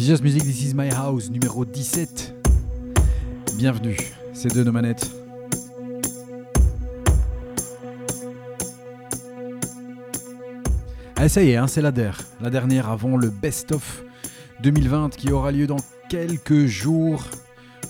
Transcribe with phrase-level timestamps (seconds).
[0.00, 2.34] Music, This Is My House, numéro 17.
[3.56, 3.98] Bienvenue,
[4.32, 5.10] c'est de nos manettes.
[11.16, 12.18] Allez, ça y est, hein, c'est la der.
[12.40, 14.02] La dernière avant le Best of
[14.62, 17.22] 2020 qui aura lieu dans quelques jours.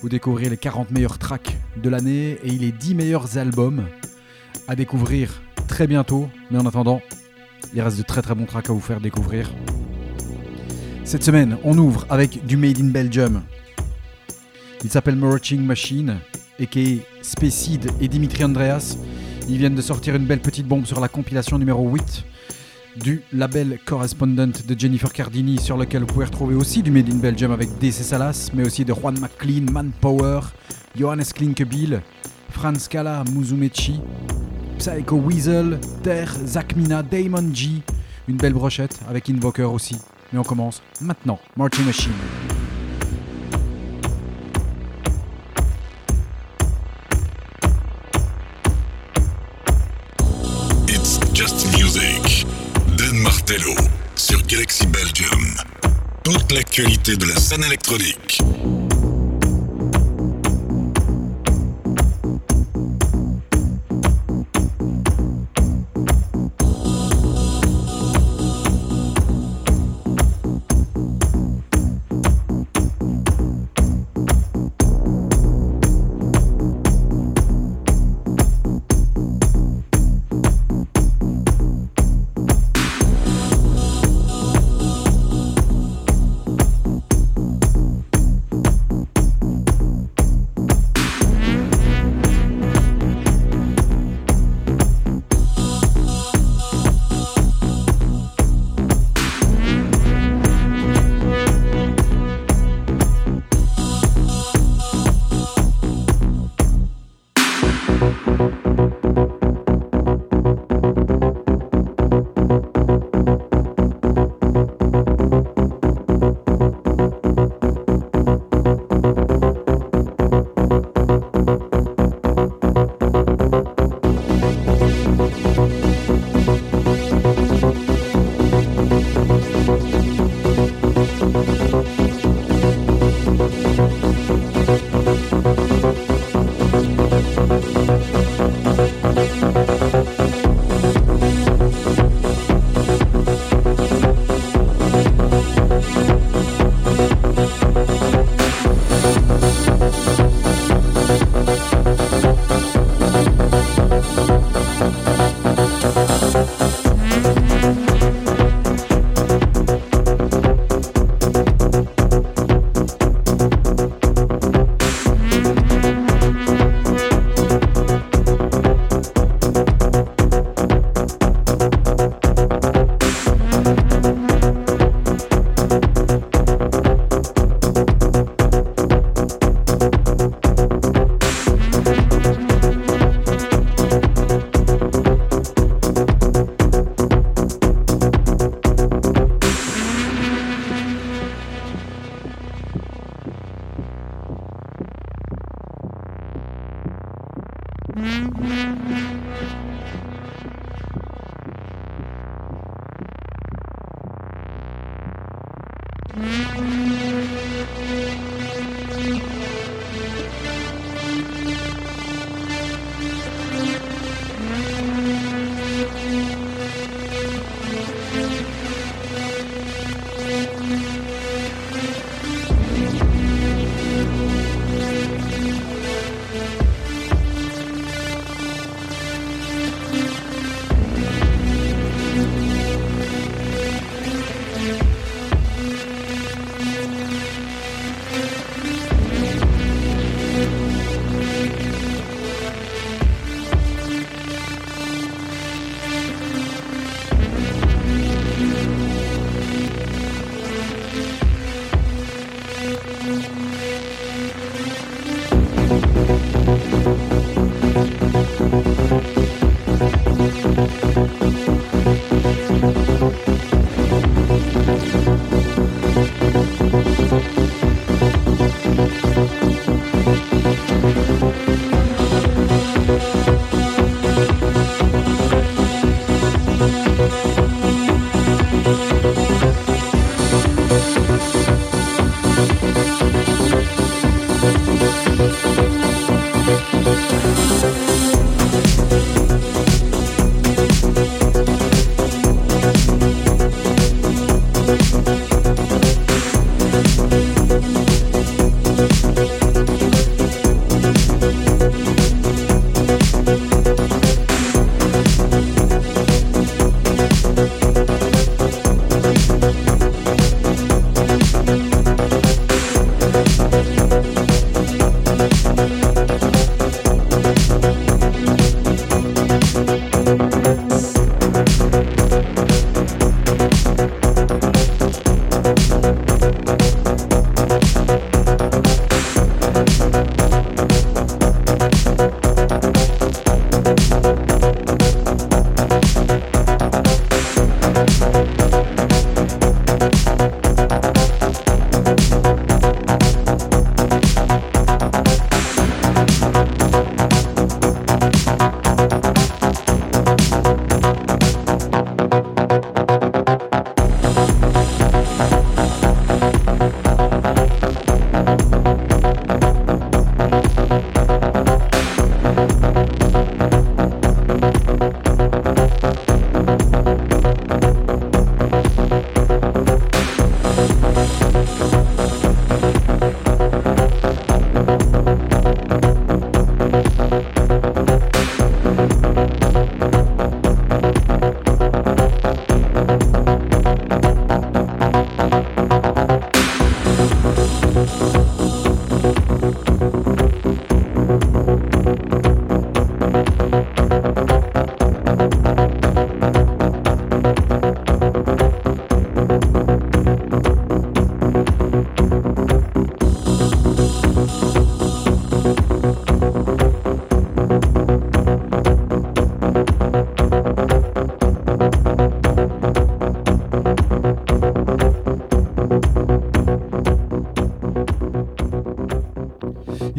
[0.02, 3.84] Vous découvrirez les 40 meilleurs tracks de l'année et les 10 meilleurs albums
[4.66, 6.28] à découvrir très bientôt.
[6.50, 7.02] Mais en attendant,
[7.72, 9.52] il reste de très très bons tracks à vous faire découvrir.
[11.10, 13.42] Cette semaine, on ouvre avec du Made in Belgium.
[14.84, 16.18] Il s'appelle Marching Machine,
[16.60, 17.02] a.k.a.
[17.20, 18.96] Spacid et Dimitri Andreas.
[19.48, 22.24] Ils viennent de sortir une belle petite bombe sur la compilation numéro 8
[23.02, 27.16] du label Correspondent de Jennifer Cardini, sur lequel vous pouvez retrouver aussi du Made in
[27.16, 30.42] Belgium avec DC Salas, mais aussi de Juan McLean, Manpower,
[30.96, 32.02] Johannes Klinkebiel,
[32.50, 34.00] Franz Kala, Muzumechi,
[34.78, 37.82] Psycho Weasel, Ter, Zakmina, Damon G.
[38.28, 39.96] Une belle brochette avec Invoker aussi.
[40.32, 41.38] Mais on commence maintenant.
[41.56, 42.12] Marching Machine.
[50.88, 52.46] It's just music.
[52.96, 53.74] Dan Martello
[54.16, 55.56] sur Galaxy Belgium.
[56.22, 58.40] Toute l'actualité de la scène électronique.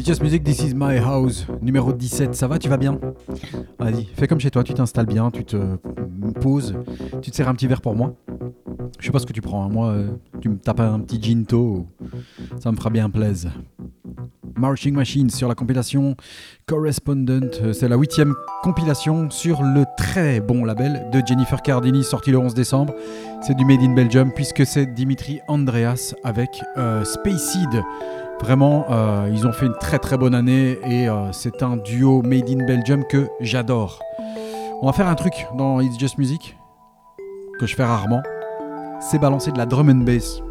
[0.04, 2.34] Just Music, This Is My House, numéro 17.
[2.34, 3.00] Ça va, tu vas bien?
[3.78, 5.58] Vas-y, fais comme chez toi, tu t'installes bien, tu te
[6.42, 6.76] poses,
[7.22, 8.16] tu te sers un petit verre pour moi.
[9.00, 9.70] Je sais pas ce que tu prends, hein.
[9.70, 10.10] moi, euh,
[10.40, 11.86] tu me tapes un petit ginto,
[12.60, 13.52] ça me fera bien plaisir.
[14.58, 16.16] Marching Machine sur la compilation
[16.66, 17.52] Correspondent.
[17.62, 18.34] Euh, c'est la huitième
[18.64, 22.94] compilation sur le très bon label de Jennifer Cardini, sorti le 11 décembre.
[23.42, 27.84] C'est du Made in Belgium, puisque c'est Dimitri Andreas avec euh, Space Seed.
[28.42, 32.24] Vraiment, euh, ils ont fait une très très bonne année et euh, c'est un duo
[32.24, 34.00] made in Belgium que j'adore.
[34.82, 36.58] On va faire un truc dans It's Just Music
[37.60, 38.24] que je fais rarement.
[39.00, 40.42] C'est balancer de la drum and bass.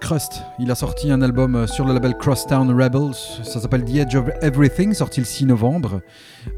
[0.00, 3.14] Crust, il a sorti un album euh, sur le label Crosstown Rebels.
[3.42, 6.00] Ça s'appelle The Edge of Everything, sorti le 6 novembre.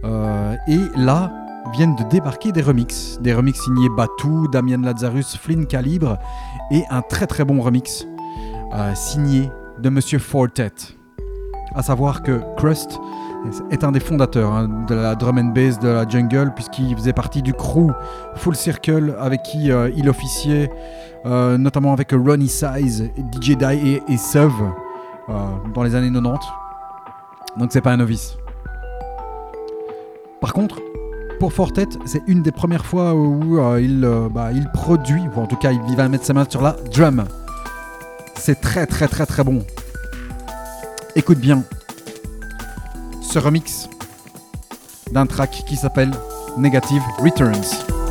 [0.05, 1.33] et là,
[1.73, 3.19] viennent de débarquer des remixes.
[3.21, 6.19] Des remixes signés Batu, Damian Lazarus, Flynn Calibre
[6.71, 8.07] et un très très bon remix
[8.95, 9.51] signé
[9.83, 10.73] de Monsieur Fortet.
[11.75, 13.01] À savoir que Crust
[13.71, 17.13] est un des fondateurs hein, de la drum and bass de la jungle puisqu'il faisait
[17.13, 17.91] partie du crew
[18.37, 20.71] Full Circle avec qui euh, il officiait
[21.27, 25.33] euh, notamment avec Ronnie Size, DJ Die et, et euh,
[25.75, 26.39] dans les années 90.
[27.59, 28.37] Donc c'est pas un novice.
[30.41, 30.81] Par contre,
[31.41, 35.57] pour Fortet, c'est une des premières fois où il, bah, il produit, ou en tout
[35.57, 37.25] cas il va mettre sa main sur la drum.
[38.45, 39.65] C'est très très très très bon.
[41.15, 41.63] Écoute bien
[43.23, 43.89] ce remix
[45.13, 46.11] d'un track qui s'appelle
[46.59, 48.02] Negative Returns.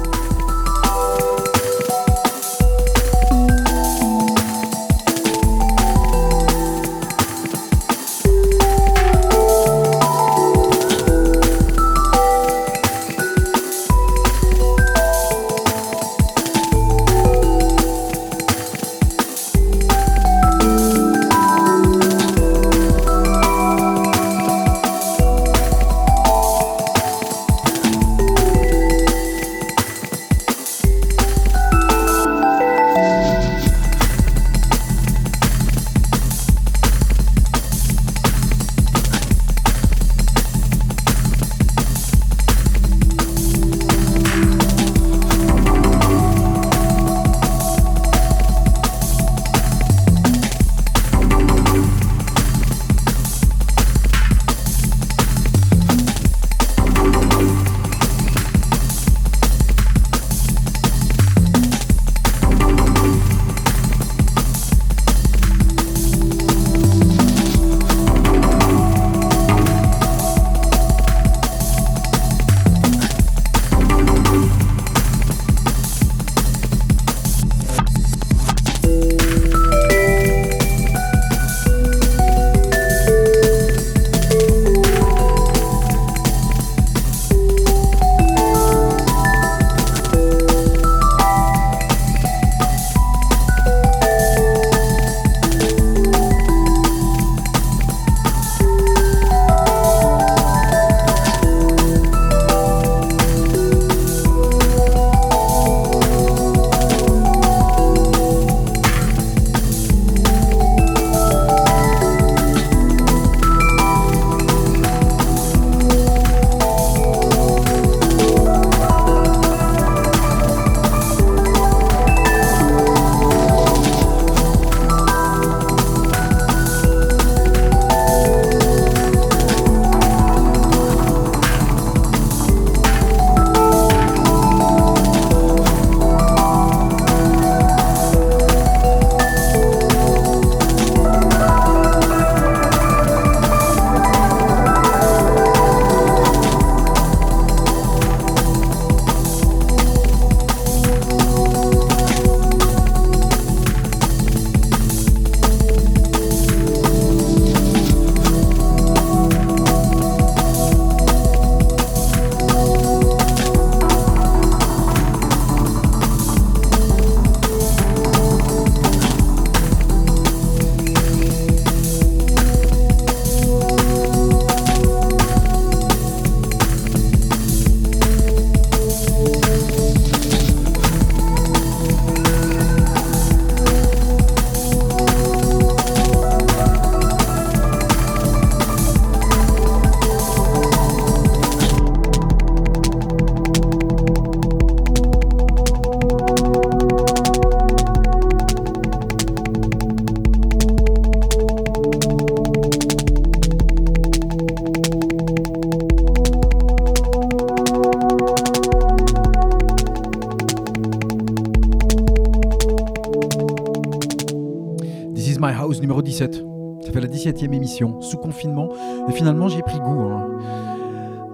[218.17, 218.69] Confinement.
[219.09, 220.27] Et finalement, j'ai pris goût hein,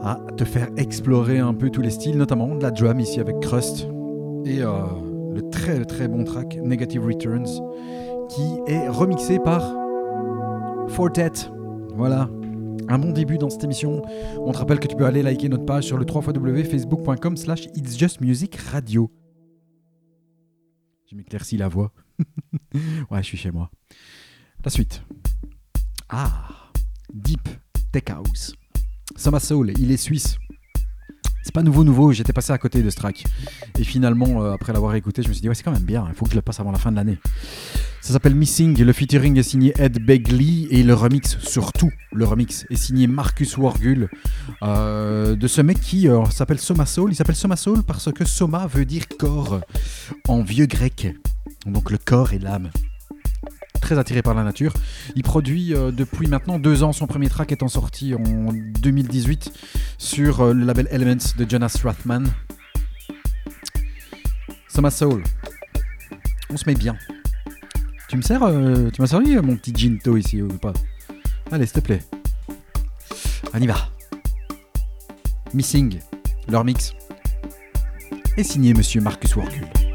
[0.03, 3.39] à te faire explorer un peu tous les styles, notamment de la drum ici avec
[3.39, 3.87] Crust.
[4.45, 4.83] Et euh,
[5.33, 7.61] le très très bon track Negative Returns,
[8.29, 9.61] qui est remixé par
[10.87, 11.49] Fortet.
[11.95, 12.29] Voilà,
[12.87, 14.01] un bon début dans cette émission.
[14.39, 17.65] On te rappelle que tu peux aller liker notre page sur le 3 facebook.com slash
[17.75, 19.11] It's Just Music Radio.
[21.09, 21.91] Je m'éclaircis la voix.
[23.11, 23.69] ouais, je suis chez moi.
[24.63, 25.03] La suite.
[26.09, 26.66] Ah,
[27.13, 27.47] Deep
[27.91, 28.53] Tech House.
[29.15, 30.37] Soma Soul, il est suisse.
[31.43, 33.23] C'est pas nouveau, nouveau, j'étais passé à côté de ce track.
[33.79, 36.05] Et finalement, euh, après l'avoir écouté, je me suis dit, ouais, c'est quand même bien,
[36.09, 37.17] il faut que je le passe avant la fin de l'année.
[38.01, 42.65] Ça s'appelle Missing, le featuring est signé Ed Begley et le remix, surtout le remix,
[42.69, 44.09] est signé Marcus Wargul
[44.63, 47.11] euh, de ce mec qui euh, s'appelle Soma Soul.
[47.11, 49.61] Il s'appelle Soma Soul parce que Soma veut dire corps
[50.27, 51.15] en vieux grec.
[51.65, 52.71] Donc le corps et l'âme
[53.79, 54.73] très attiré par la nature.
[55.15, 59.51] Il produit euh, depuis maintenant deux ans, son premier track étant sorti en 2018
[59.97, 62.27] sur euh, le label Elements de Jonas Rathman.
[64.67, 65.23] Soma Soul.
[66.49, 66.95] On se met bien.
[68.09, 70.73] Tu me sers, euh, tu m'as servi mon petit ginto ici ou pas?
[71.51, 72.03] Allez, s'il te plaît.
[73.53, 73.89] On y va.
[75.53, 75.99] Missing,
[76.49, 76.93] leur mix,
[78.37, 79.86] est signé Monsieur Marcus Warkul.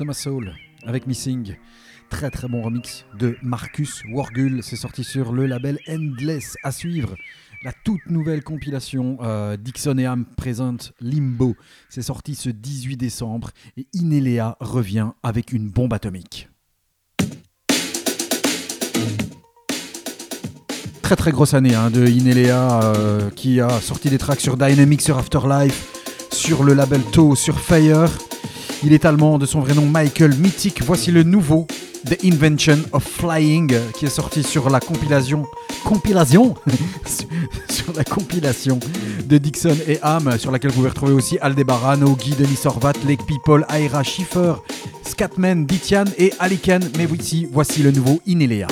[0.00, 0.54] Summer Soul
[0.86, 1.56] avec Missing.
[2.08, 4.62] Très très bon remix de Marcus Wargul.
[4.62, 6.56] C'est sorti sur le label Endless.
[6.62, 7.16] À suivre,
[7.62, 11.54] la toute nouvelle compilation euh, Dixon et Ham présente Limbo.
[11.90, 16.48] C'est sorti ce 18 décembre et Inelea revient avec une bombe atomique.
[21.02, 25.02] Très très grosse année hein, de Inelea euh, qui a sorti des tracks sur Dynamic,
[25.02, 28.08] sur Afterlife, sur le label Toe, sur Fire.
[28.82, 30.82] Il est allemand de son vrai nom Michael Mythic.
[30.82, 31.66] Voici le nouveau
[32.06, 35.44] The Invention of Flying qui est sorti sur la compilation
[35.84, 36.54] compilation?
[37.68, 38.78] Sur la compilation
[39.26, 43.26] de Dixon et Ham sur laquelle vous pouvez retrouver aussi Aldebaran, Ogi, Denis Sorvat, Lake
[43.26, 44.54] People, Aira Schiffer,
[45.02, 46.82] Scatman, Ditian et Aliken.
[46.96, 48.68] Mais voici, voici le nouveau Inelea.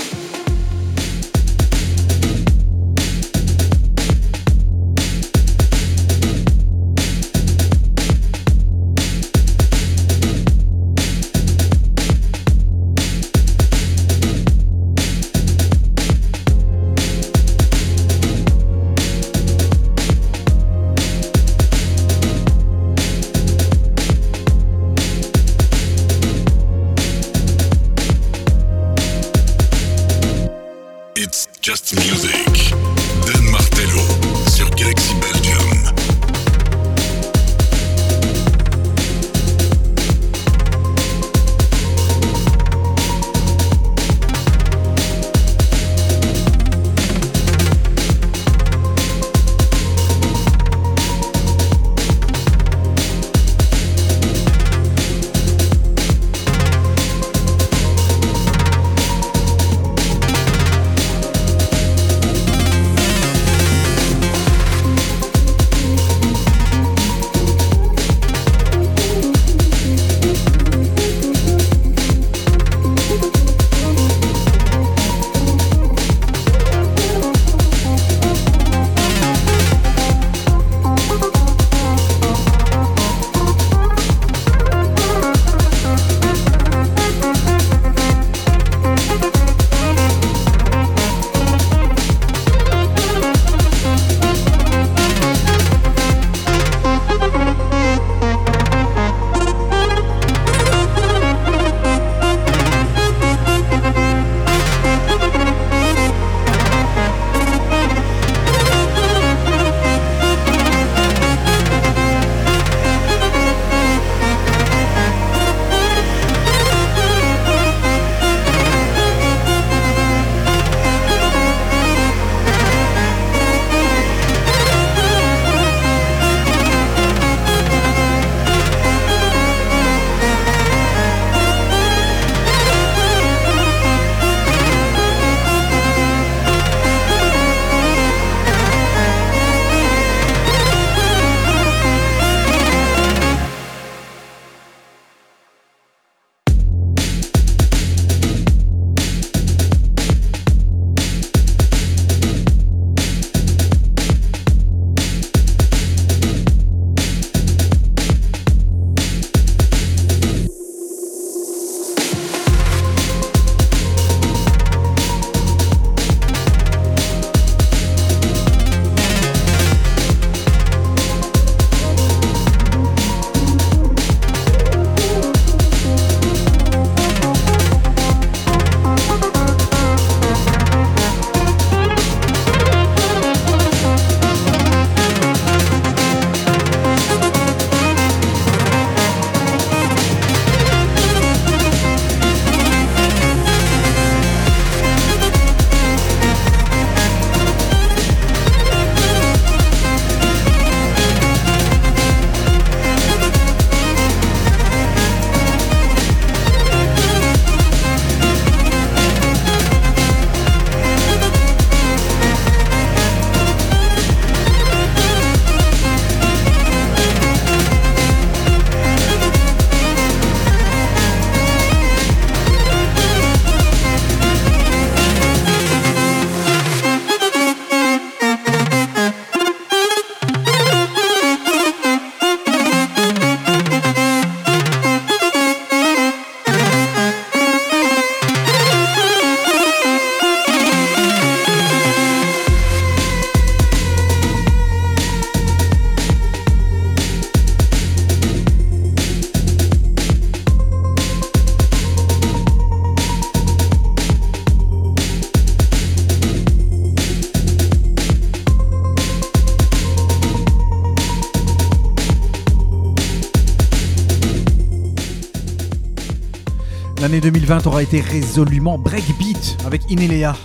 [267.49, 270.37] 2020 aura été résolument breakbeat avec Inelea.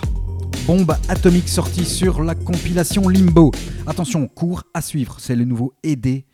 [0.66, 3.52] Bombe atomique sortie sur la compilation Limbo.
[3.86, 6.24] Attention, cours à suivre, c'est le nouveau ED.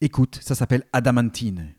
[0.00, 1.76] Écoute, ça s'appelle Adamantine.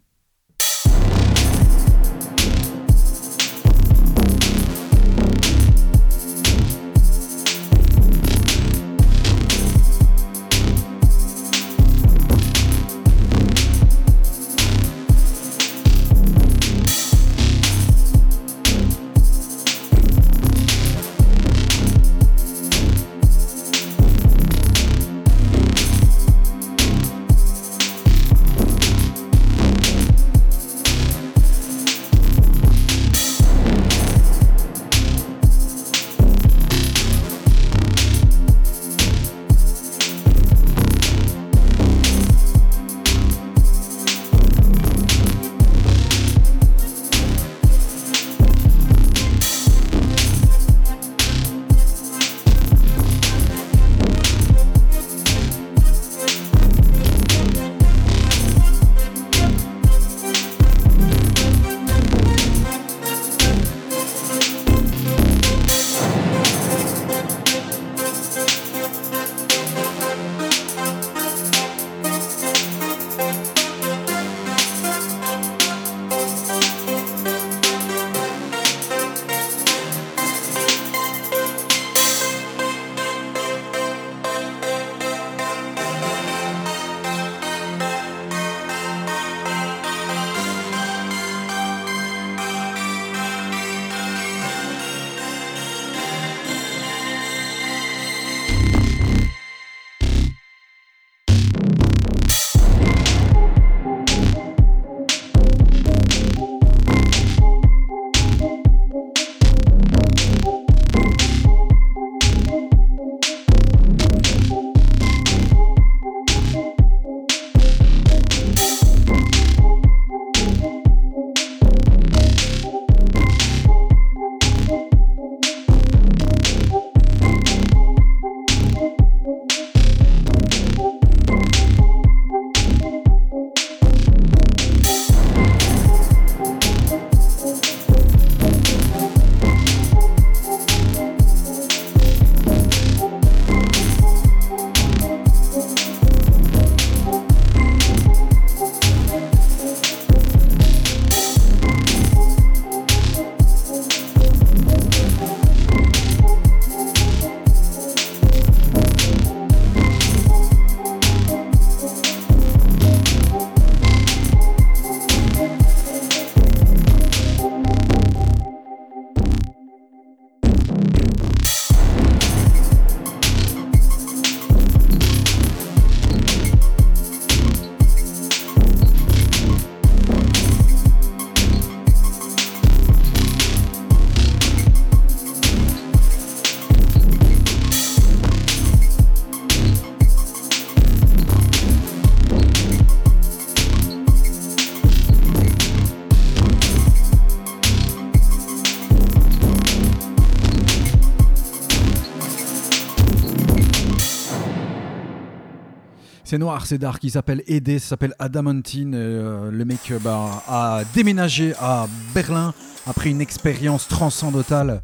[206.37, 207.41] C'est noir, c'est dark, il s'appelle
[207.79, 208.93] ça s'appelle Adamantine.
[208.93, 212.53] euh, le mec euh, bah, a déménagé à Berlin
[212.85, 214.83] après une expérience transcendantale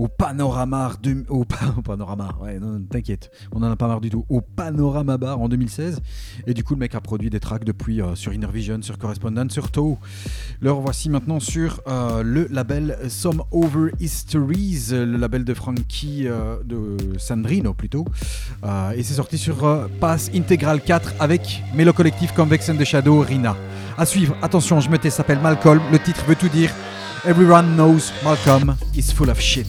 [0.00, 0.92] au panorama,
[1.28, 4.40] au, pa- au panorama, ouais, non, t'inquiète, on en a pas marre du tout, au
[4.40, 6.00] panorama bar en 2016.
[6.46, 8.96] Et du coup, le mec a produit des tracks depuis euh, sur Inner Vision, sur
[8.96, 9.98] Correspondent, sur Toe.
[10.60, 16.56] Le revoici maintenant sur euh, le label Some Over Histories, le label de Frankie, euh,
[16.64, 18.06] de Sandrino plutôt.
[18.96, 23.54] Et c'est sorti sur Pass Integral 4 avec Melo Collectif Convex and the Shadow, Rina.
[23.98, 25.82] À suivre, attention, je me tais, s'appelle Malcolm.
[25.92, 26.70] Le titre veut tout dire.
[27.24, 29.68] Everyone knows Malcolm is full of shit.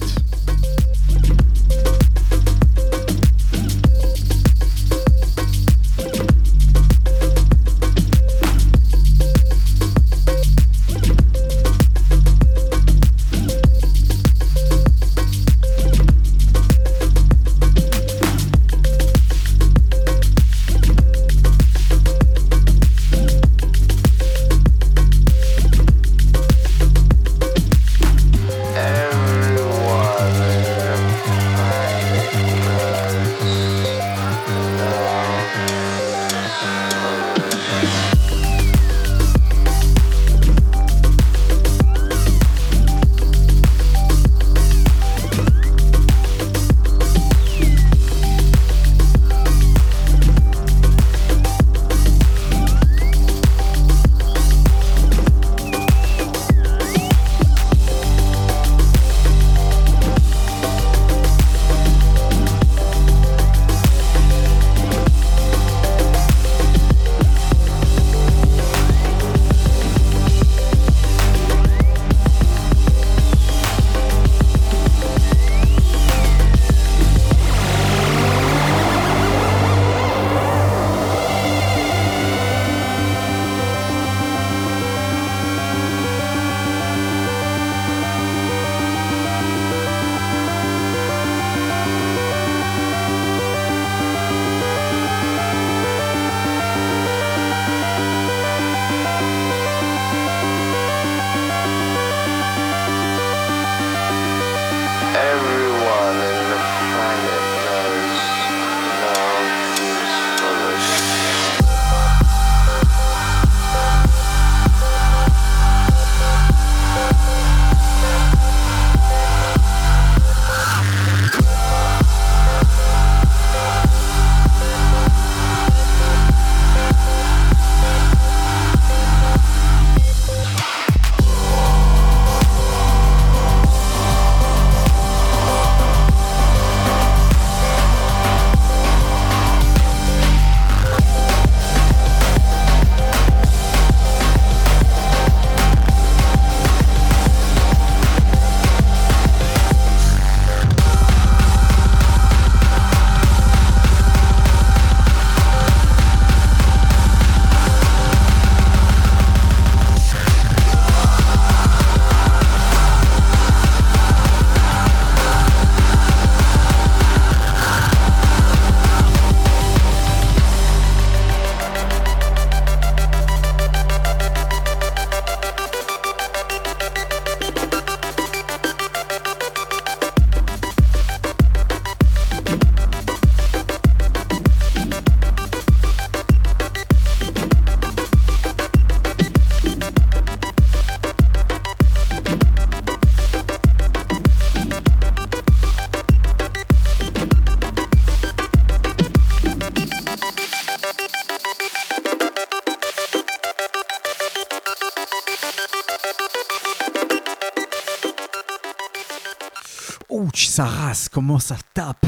[211.12, 212.06] Ça rase, comment ça tape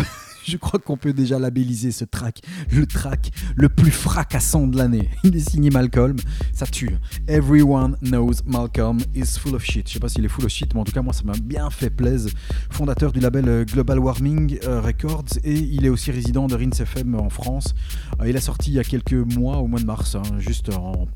[0.54, 2.40] Je crois qu'on peut déjà labelliser ce track,
[2.70, 5.10] le track le plus fracassant de l'année.
[5.24, 6.14] Il est signé Malcolm,
[6.52, 6.96] ça tue.
[7.26, 9.88] Everyone knows Malcolm is full of shit.
[9.88, 11.32] Je sais pas s'il est full of shit, mais en tout cas, moi, ça m'a
[11.32, 12.30] bien fait plaisir.
[12.70, 16.78] Fondateur du label euh, Global Warming euh, Records et il est aussi résident de Rince
[16.78, 17.74] FM en France.
[18.20, 20.68] Euh, il a sorti il y a quelques mois, au mois de mars, hein, juste,
[20.68, 21.08] au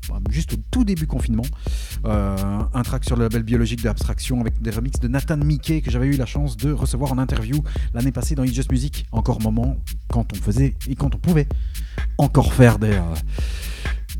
[0.69, 1.45] tout début confinement,
[2.03, 6.07] un track sur le label biologique d'abstraction avec des remixes de Nathan Mickey que j'avais
[6.07, 9.05] eu la chance de recevoir en interview l'année passée dans It's Just Music.
[9.13, 9.77] Encore moment
[10.11, 11.47] quand on faisait et quand on pouvait
[12.17, 13.15] encore faire des, euh,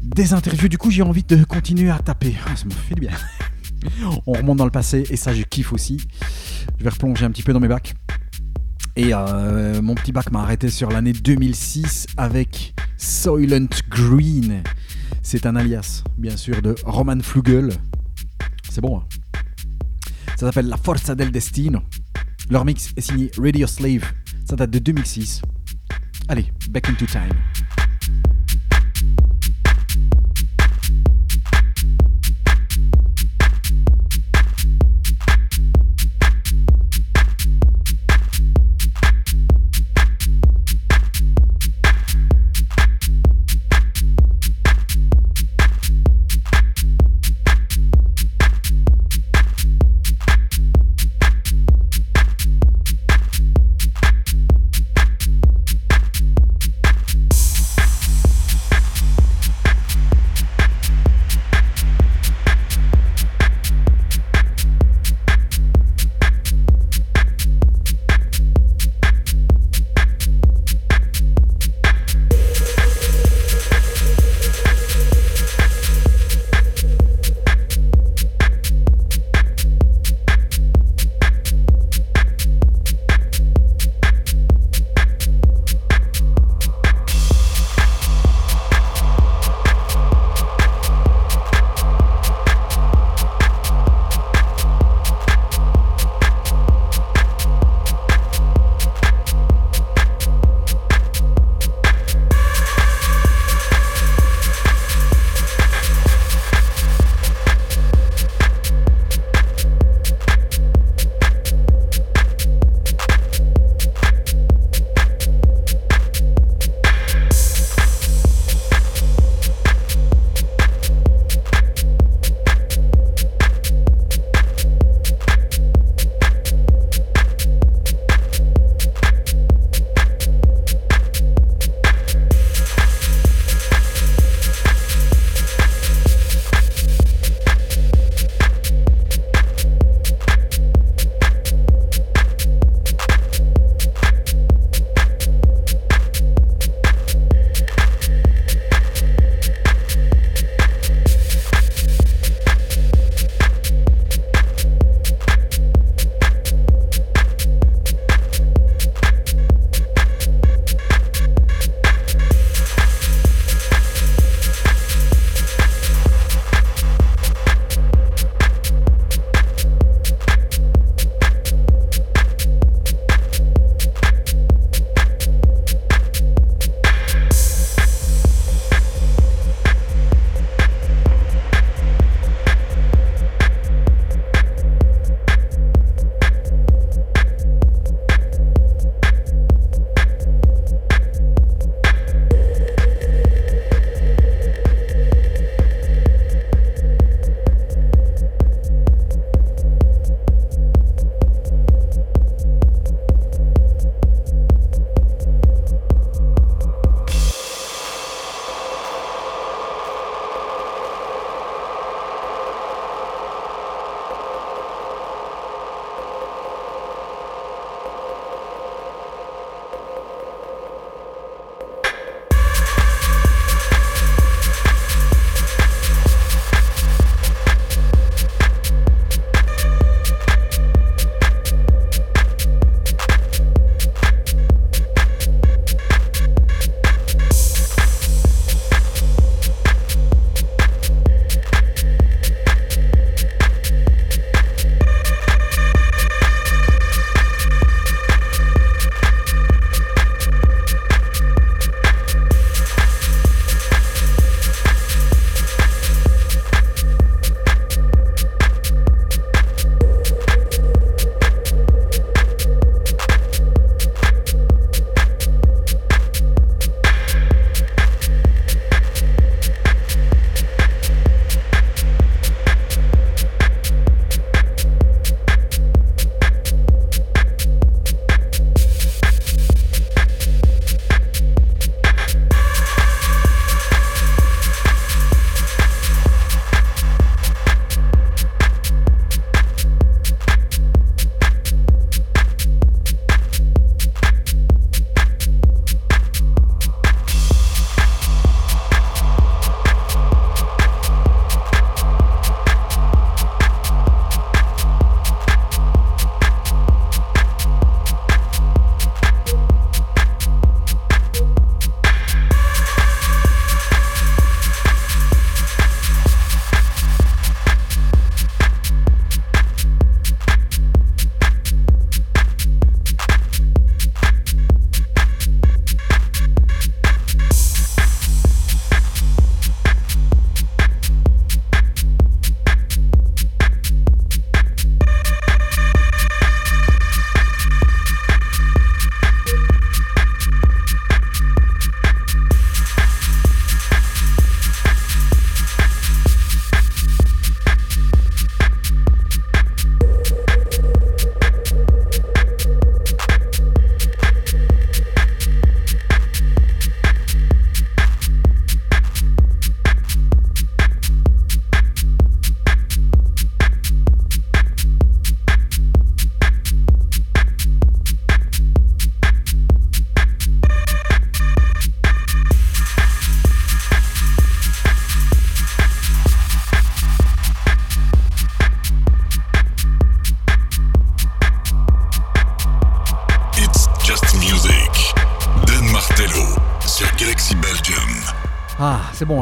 [0.03, 0.67] des interviews.
[0.67, 2.35] Du coup, j'ai envie de continuer à taper.
[2.45, 3.11] Ah, ça me fait bien.
[4.27, 5.99] on remonte dans le passé et ça, je kiffe aussi.
[6.77, 7.95] Je vais replonger un petit peu dans mes bacs.
[8.95, 14.61] Et euh, mon petit bac m'a arrêté sur l'année 2006 avec Soylent Green.
[15.21, 17.71] C'est un alias, bien sûr, de Roman Flugel.
[18.69, 18.97] C'est bon.
[18.97, 19.03] hein
[20.35, 21.81] Ça s'appelle La Forza del Destino.
[22.49, 24.11] Leur mix est signé Radio Slave.
[24.49, 25.43] Ça date de 2006.
[26.27, 27.29] Allez, back into time.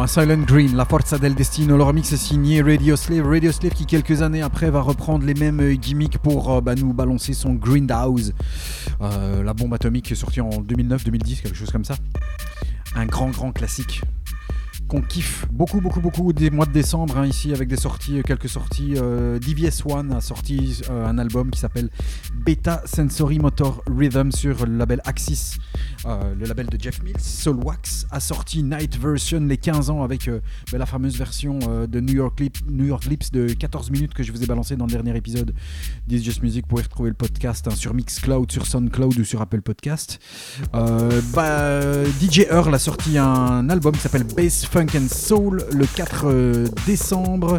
[0.08, 1.76] Silent Green, La Forza del Destino.
[1.76, 3.28] Le remix est signé Radio Slave.
[3.28, 6.76] Radio Slave qui, quelques années après, va reprendre les mêmes euh, gimmicks pour euh, bah,
[6.76, 8.34] nous balancer son Grindhouse.
[9.01, 11.95] Euh, la bombe atomique sortie en 2009-2010, quelque chose comme ça.
[12.95, 14.01] Un grand, grand classique
[14.88, 18.50] qu'on kiffe beaucoup, beaucoup, beaucoup des mois de décembre, hein, ici, avec des sorties, quelques
[18.50, 18.94] sorties.
[18.98, 21.90] Euh, DVS One a sorti euh, un album qui s'appelle
[22.34, 25.58] Beta Sensory Motor Rhythm sur le label Axis,
[26.06, 27.20] euh, le label de Jeff Mills.
[27.20, 30.40] Soulwax a sorti Night Version les 15 ans avec euh,
[30.72, 34.24] bah, la fameuse version de New York, Lip, New York Lips de 14 minutes que
[34.24, 35.54] je vous ai balancé dans le dernier épisode
[36.08, 36.64] d'Is Just Music.
[36.64, 40.20] Vous pouvez retrouver le podcast hein, sur Mixcloud, sur Soundcloud ou sur Apple Podcast.
[40.72, 46.67] Bah, DJ Earl a sorti un album qui s'appelle Bass Funk Soul le 4 euh,
[46.86, 47.57] décembre.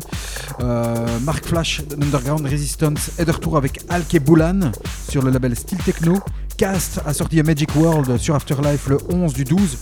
[0.61, 4.71] Euh, Mark Flash d'Underground Resistance est de retour avec Alke Boulan
[5.11, 6.21] sur le label Steel Techno.
[6.57, 9.79] Cast a sorti Magic World sur Afterlife le 11 du 12.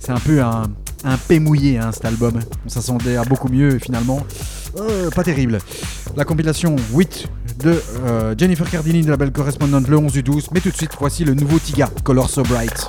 [0.00, 0.64] C'est un peu un,
[1.04, 2.40] un mouillé hein, cet album.
[2.66, 4.18] On s'attendait à beaucoup mieux finalement,
[4.80, 5.60] euh, pas terrible.
[6.16, 7.28] La compilation 8
[7.60, 7.80] de
[8.36, 10.48] Jennifer Cardini de la label Correspondent le 11 du 12.
[10.52, 12.88] Mais tout de suite, voici le nouveau Tiga, Color So Bright.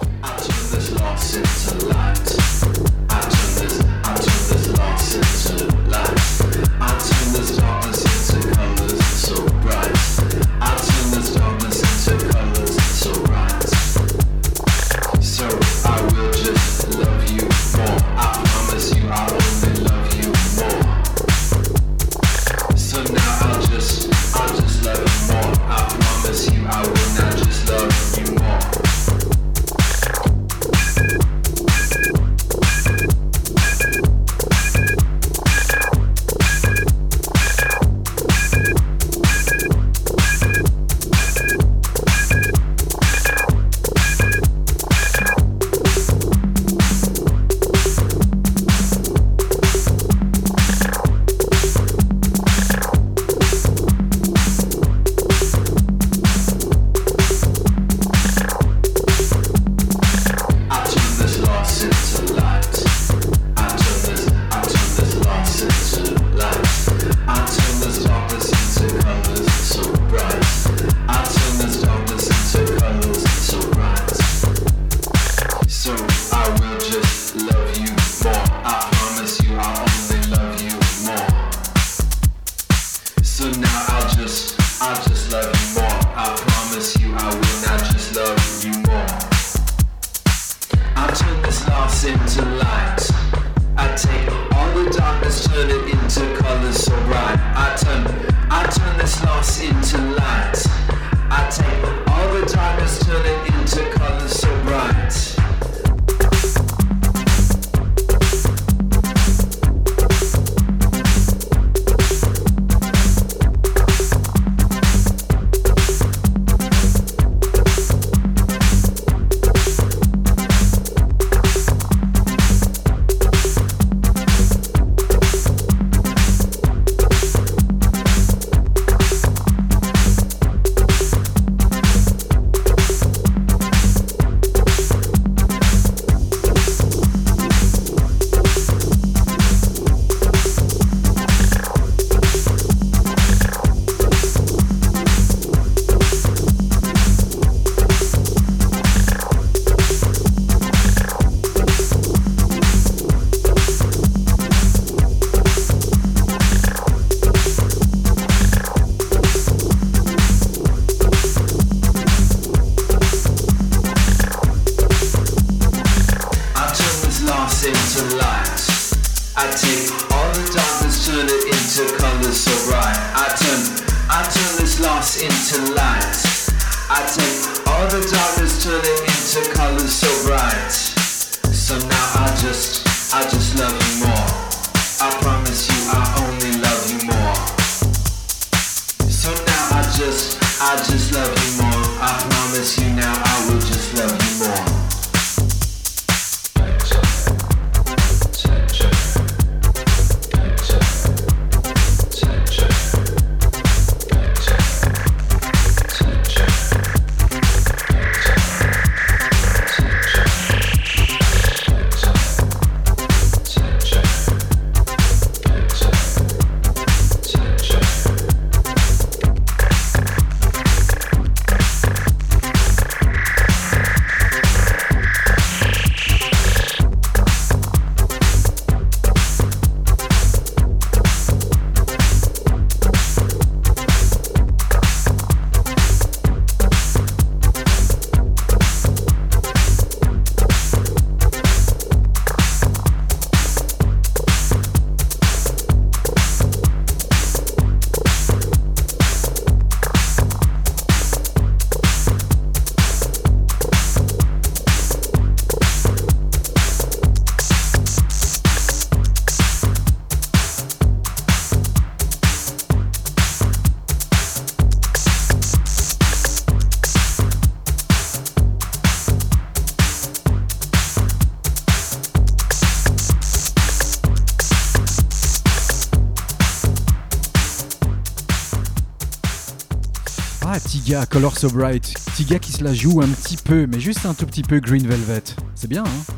[281.01, 281.93] Color So Bright.
[282.15, 284.87] Tiga qui se la joue un petit peu, mais juste un tout petit peu Green
[284.87, 285.23] Velvet.
[285.55, 286.13] C'est bien, hein?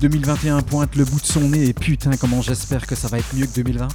[0.00, 3.34] 2021 pointe le bout de son nez et putain, comment j'espère que ça va être
[3.34, 3.88] mieux que 2020.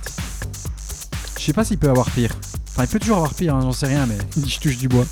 [1.38, 2.32] Je sais pas s'il peut avoir pire.
[2.70, 5.06] Enfin, il peut toujours avoir pire, hein, j'en sais rien, mais je touche du bois.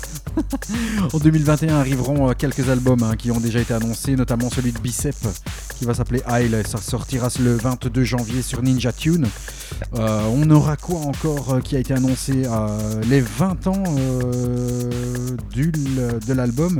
[1.12, 4.78] en 2021 arriveront euh, quelques albums hein, qui ont déjà été annoncés, notamment celui de
[4.78, 5.16] Bicep
[5.78, 6.62] qui va s'appeler Isle.
[6.66, 9.28] Ça sortira le 22 janvier sur Ninja Tune.
[9.94, 12.44] Euh, on aura quoi encore euh, qui a été annoncé
[13.08, 13.82] Les 20 ans
[15.52, 16.78] du, de l'album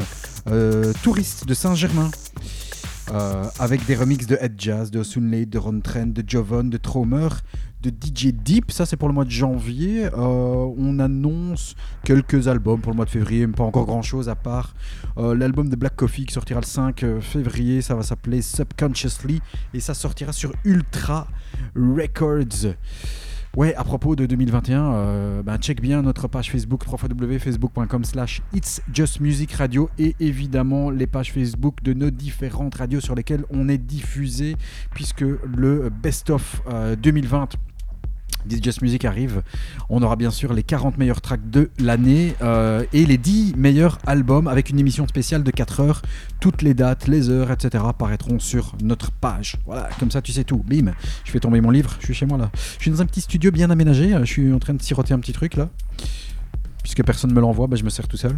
[1.03, 2.11] Touriste de Saint-Germain.
[3.59, 7.29] avec des remixes de Head Jazz, de Sunley, de Ron Trent, de Jovan, de Tromer,
[7.83, 8.71] de DJ Deep.
[8.71, 10.07] Ça, c'est pour le mois de janvier.
[10.07, 11.75] Euh, on annonce
[12.05, 14.75] quelques albums pour le mois de février, mais pas encore grand chose à part
[15.19, 17.83] euh, l'album de Black Coffee qui sortira le 5 euh, février.
[17.83, 19.41] Ça va s'appeler Subconsciously
[19.75, 21.27] et ça sortira sur Ultra
[21.75, 22.75] Records.
[23.57, 28.83] Ouais, à propos de 2021, euh, ben, check bien notre page Facebook www.facebook.com slash It's
[28.93, 33.69] Just Music Radio et évidemment les pages Facebook de nos différentes radios sur lesquelles on
[33.69, 34.57] est diffusé
[34.95, 36.63] puisque le Best of
[37.03, 37.57] 2020
[38.49, 39.43] This Just Music arrive,
[39.89, 43.99] on aura bien sûr les 40 meilleurs tracks de l'année euh, et les 10 meilleurs
[44.07, 46.03] albums avec une émission spéciale de 4 heures.
[46.41, 47.85] Toutes les dates, les heures, etc.
[47.87, 49.57] apparaîtront sur notre page.
[49.67, 50.63] Voilà, comme ça tu sais tout.
[50.67, 50.93] Bim,
[51.25, 52.51] je fais tomber mon livre, je suis chez moi là.
[52.77, 55.19] Je suis dans un petit studio bien aménagé, je suis en train de siroter un
[55.19, 55.69] petit truc là.
[56.83, 58.37] Puisque personne ne me l'envoie, bah, je me sers tout seul.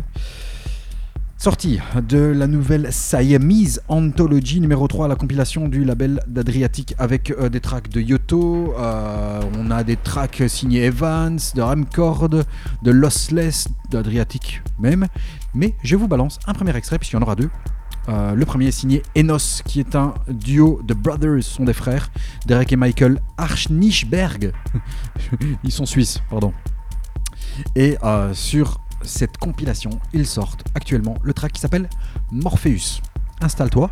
[1.42, 7.48] Sortie de la nouvelle Siamese Anthology numéro 3, la compilation du label d'Adriatic avec euh,
[7.48, 13.68] des tracks de Yoto, euh, on a des tracks signés Evans, de Ramcord, de Lossless,
[13.88, 15.06] d'Adriatic même.
[15.54, 17.48] Mais je vous balance un premier extrait puisqu'il y en aura deux.
[18.10, 22.10] Euh, le premier est signé Enos, qui est un duo de brothers, sont des frères,
[22.44, 24.52] Derek et Michael Archnichberg.
[25.64, 26.52] Ils sont suisses, pardon.
[27.76, 27.96] Et
[28.34, 31.88] sur cette compilation, ils sortent actuellement le track qui s'appelle
[32.30, 33.00] Morpheus.
[33.40, 33.88] Installe-toi.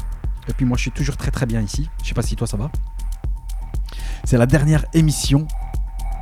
[0.49, 1.89] Et puis moi je suis toujours très très bien ici.
[2.03, 2.71] Je sais pas si toi ça va.
[4.25, 5.47] C'est la dernière émission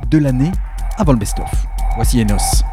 [0.09, 0.51] de l'année
[0.97, 1.49] avant le best-of.
[1.95, 2.63] Voici Enos.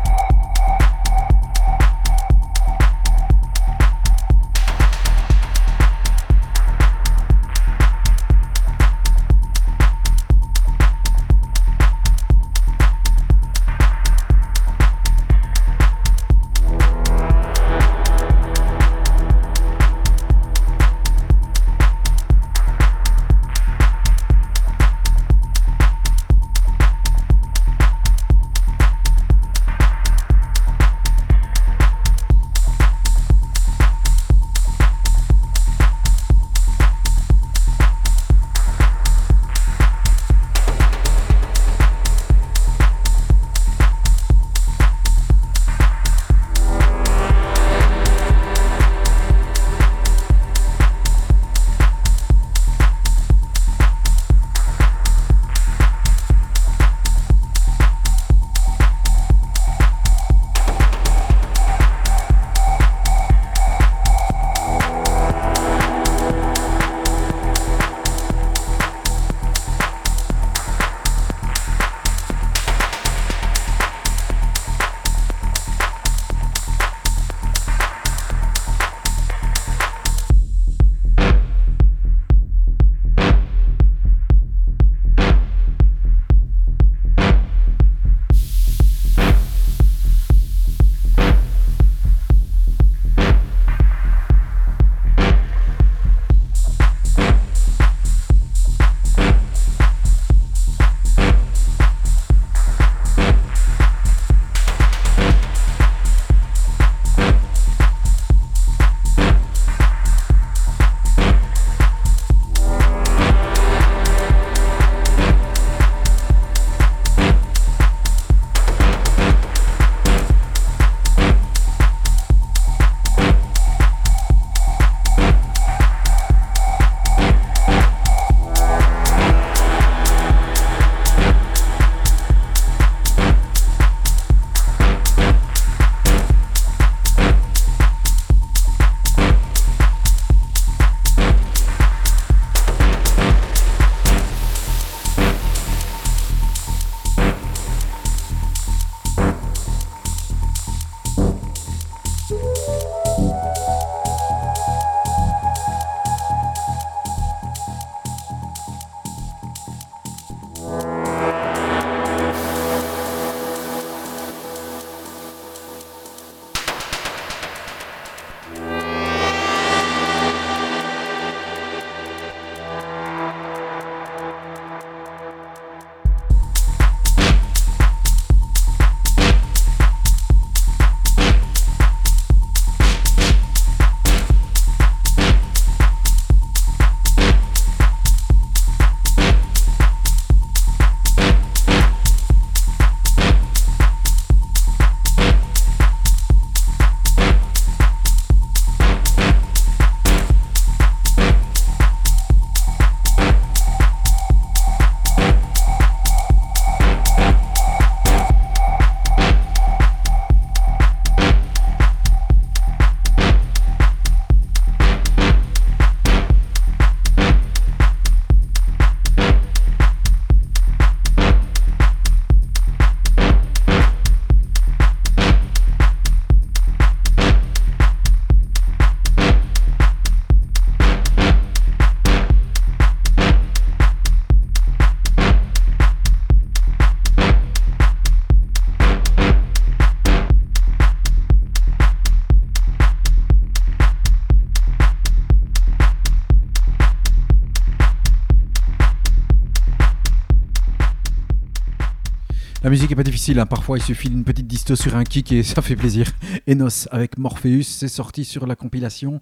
[252.65, 253.45] La musique est pas difficile, hein.
[253.47, 256.11] parfois il suffit d'une petite disto sur un kick et ça fait plaisir.
[256.49, 259.21] Enos avec Morpheus, c'est sorti sur la compilation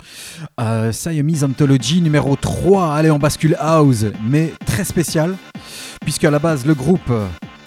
[0.61, 2.95] euh, Siamese Anthology numéro 3.
[2.95, 5.37] Allez, on bascule house, mais très spécial,
[6.03, 7.13] puisque à la base le groupe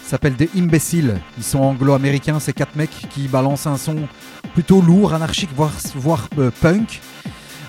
[0.01, 1.15] s'appelle des Imbéciles.
[1.37, 4.07] Ils sont anglo-américains, c'est quatre mecs qui balancent un son
[4.53, 7.01] plutôt lourd, anarchique, voire, euh, punk.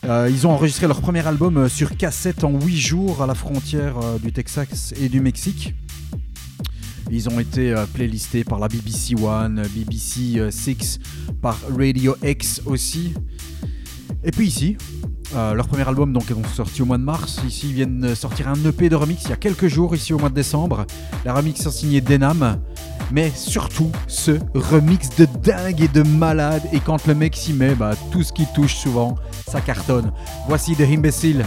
[0.05, 3.35] Euh, ils ont enregistré leur premier album euh, sur cassette en 8 jours à la
[3.35, 5.75] frontière du Texas et du Mexique.
[7.11, 10.99] Ils ont été euh, playlistés par la BBC One, euh, BBC euh, Six,
[11.41, 13.15] par Radio X aussi.
[14.25, 14.77] Et puis ici,
[15.33, 17.41] leur premier album donc est donc sorti au mois de mars.
[17.47, 20.19] Ici, ils viennent sortir un EP de remix il y a quelques jours, ici au
[20.19, 20.85] mois de décembre.
[21.25, 22.59] La remix est signée Denham.
[23.13, 26.63] Mais surtout, ce remix de dingue et de malade.
[26.73, 29.15] Et quand le mec s'y met, bah, tout ce qui touche souvent,
[29.49, 30.11] ça cartonne.
[30.49, 31.45] Voici The Imbecile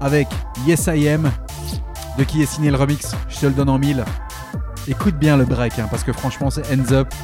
[0.00, 0.28] avec
[0.66, 1.30] Yes I Am.
[2.18, 3.12] De qui est signé le remix?
[3.30, 4.04] Je te le donne en mille.
[4.90, 7.14] Écoute bien le break, hein, parce que franchement, c'est Ends Up.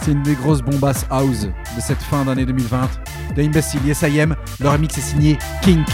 [0.00, 2.88] C'est une des grosses bombasses house de cette fin d'année 2020.
[3.34, 4.36] The Imbecile, Yes I Am.
[4.60, 5.88] Le remix est signé Kink.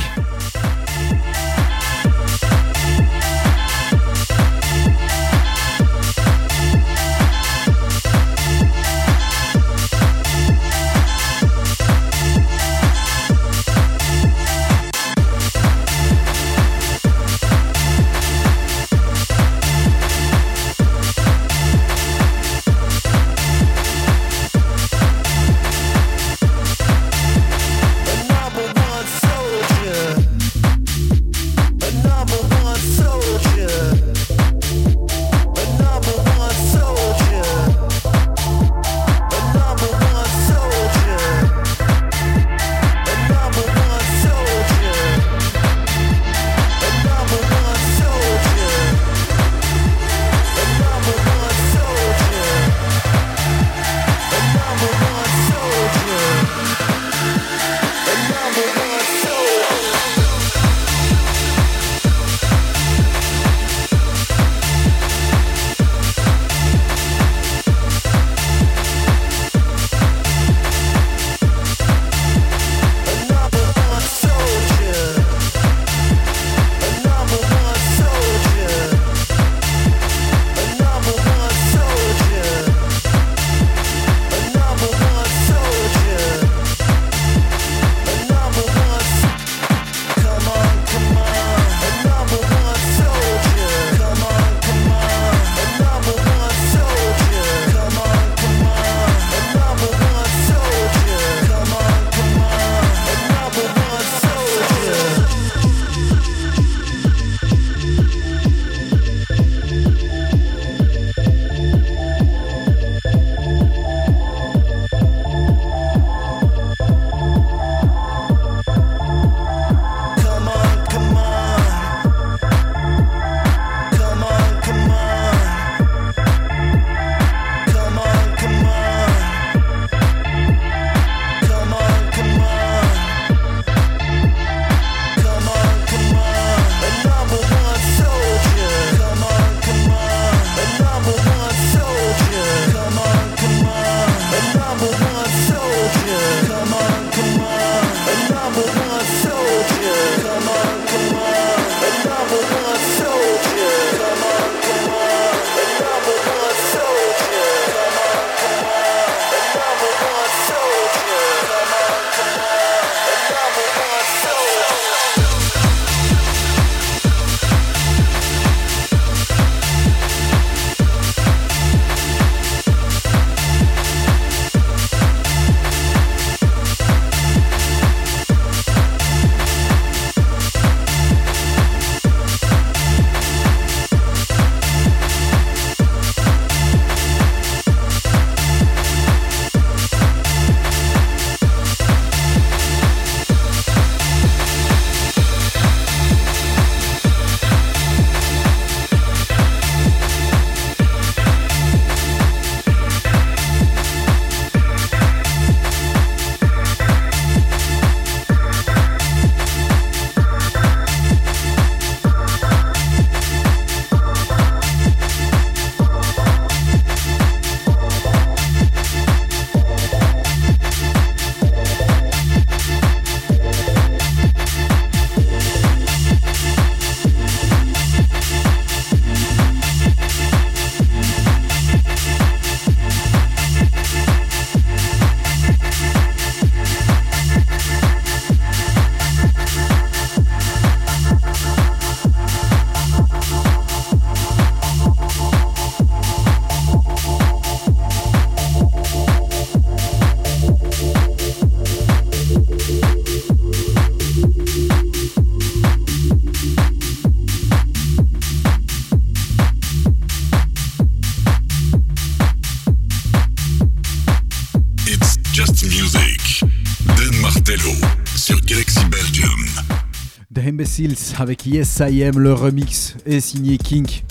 [271.18, 274.04] Avec Yes I Am, le remix est signé Kink.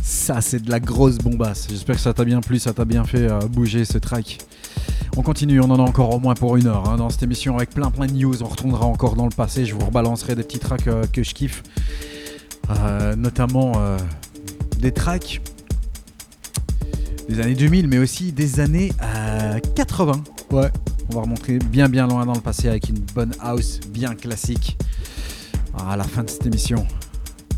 [0.00, 1.66] Ça, c'est de la grosse bombasse.
[1.68, 4.38] J'espère que ça t'a bien plu, ça t'a bien fait euh, bouger ce track.
[5.16, 7.56] On continue, on en a encore au moins pour une heure hein, dans cette émission
[7.56, 8.44] avec plein plein de news.
[8.44, 11.34] On retournera encore dans le passé, je vous rebalancerai des petits tracks euh, que je
[11.34, 11.64] kiffe.
[12.70, 13.98] Euh, notamment euh,
[14.78, 15.40] des tracks
[17.28, 20.22] des années 2000, mais aussi des années euh, 80.
[20.52, 20.70] Ouais,
[21.10, 24.78] on va remonter bien bien loin dans le passé avec une bonne house bien classique
[25.88, 26.86] à la fin de cette émission.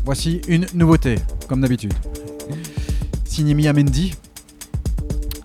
[0.05, 1.15] Voici une nouveauté,
[1.47, 1.93] comme d'habitude.
[3.25, 4.13] Signé Mia Mendy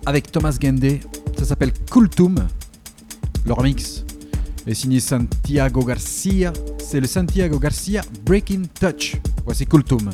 [0.05, 0.99] avec Thomas Gende.
[1.37, 2.47] Ça s'appelle Kultum.
[3.45, 4.03] Le remix
[4.65, 6.53] est signé Santiago Garcia.
[6.79, 9.17] C'est le Santiago Garcia Breaking Touch.
[9.45, 10.09] Voici Kultum.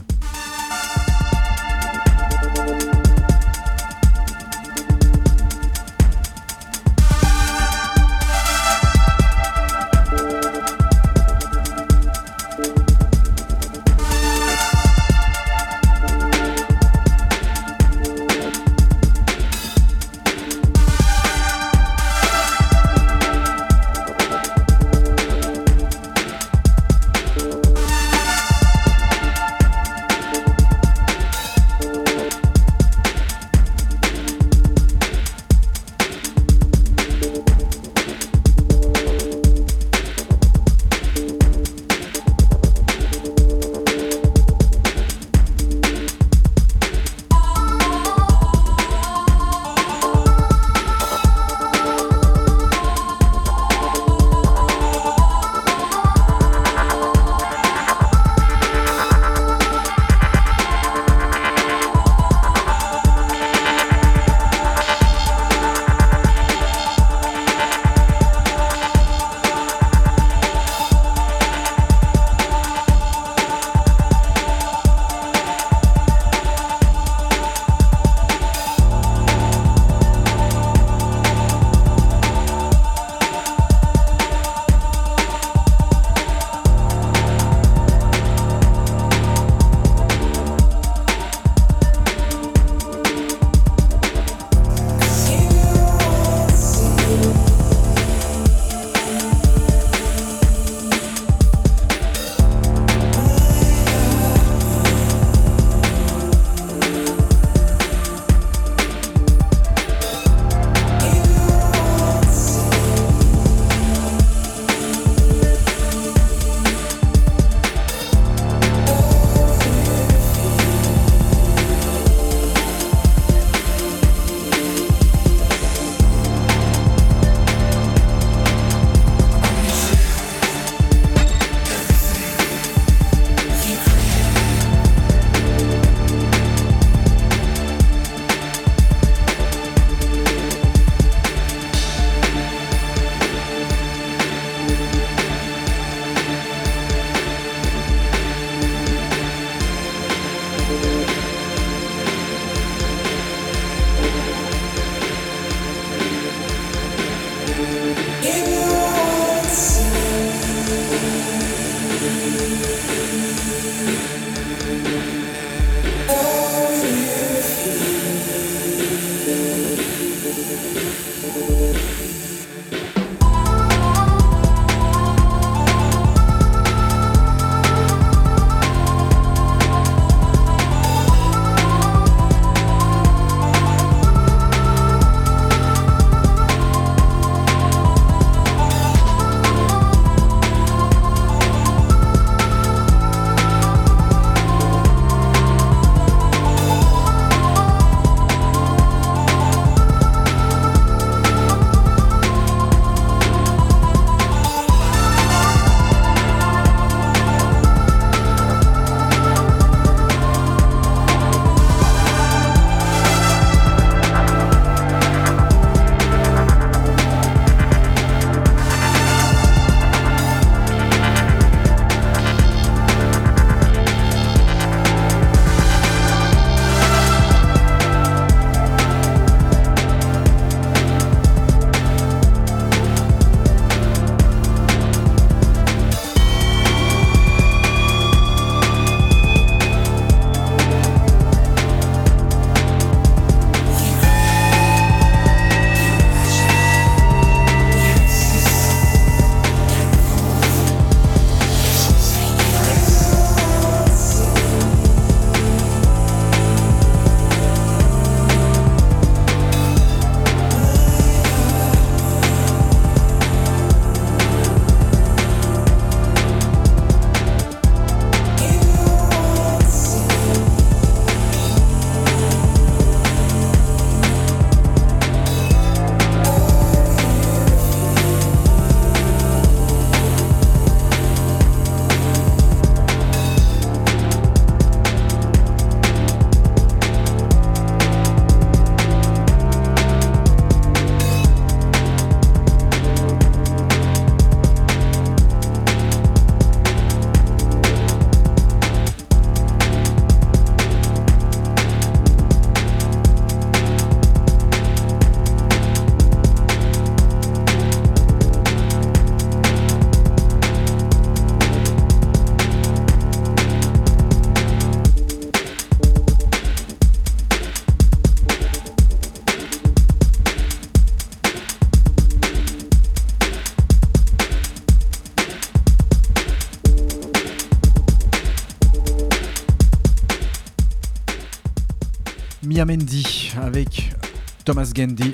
[334.59, 335.13] Thomas Gandy.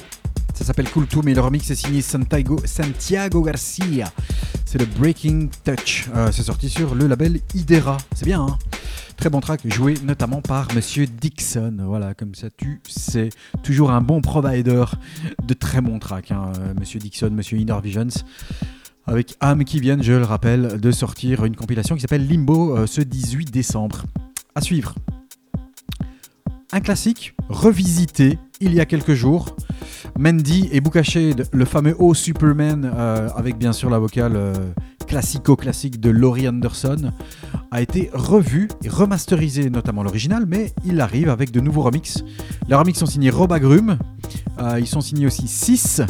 [0.55, 4.11] Ça s'appelle Cool Too, mais le remix est signé Santiago, Santiago Garcia.
[4.65, 6.07] C'est le Breaking Touch.
[6.15, 7.97] Euh, c'est sorti sur le label Idera.
[8.15, 8.57] C'est bien, hein
[9.17, 11.77] Très bon track, joué notamment par Monsieur Dixon.
[11.81, 13.29] Voilà, comme ça tu sais.
[13.61, 14.85] Toujours un bon provider
[15.43, 18.25] de très bons tracks, hein, euh, Monsieur Dixon, Monsieur Inner Visions.
[19.05, 22.87] Avec Am qui viennent, je le rappelle, de sortir une compilation qui s'appelle Limbo euh,
[22.87, 24.05] ce 18 décembre.
[24.55, 24.95] À suivre.
[26.71, 29.55] Un classique revisité il y a quelques jours.
[30.17, 34.53] Mandy et Shade, le fameux O Superman, euh, avec bien sûr la vocale euh,
[35.07, 37.11] classico-classique de Laurie Anderson,
[37.71, 42.23] a été revu et remasterisé, notamment l'original, mais il arrive avec de nouveaux remixes.
[42.69, 43.97] Les remixes sont signés Rob Agrum,
[44.59, 46.01] euh, ils sont signés aussi 6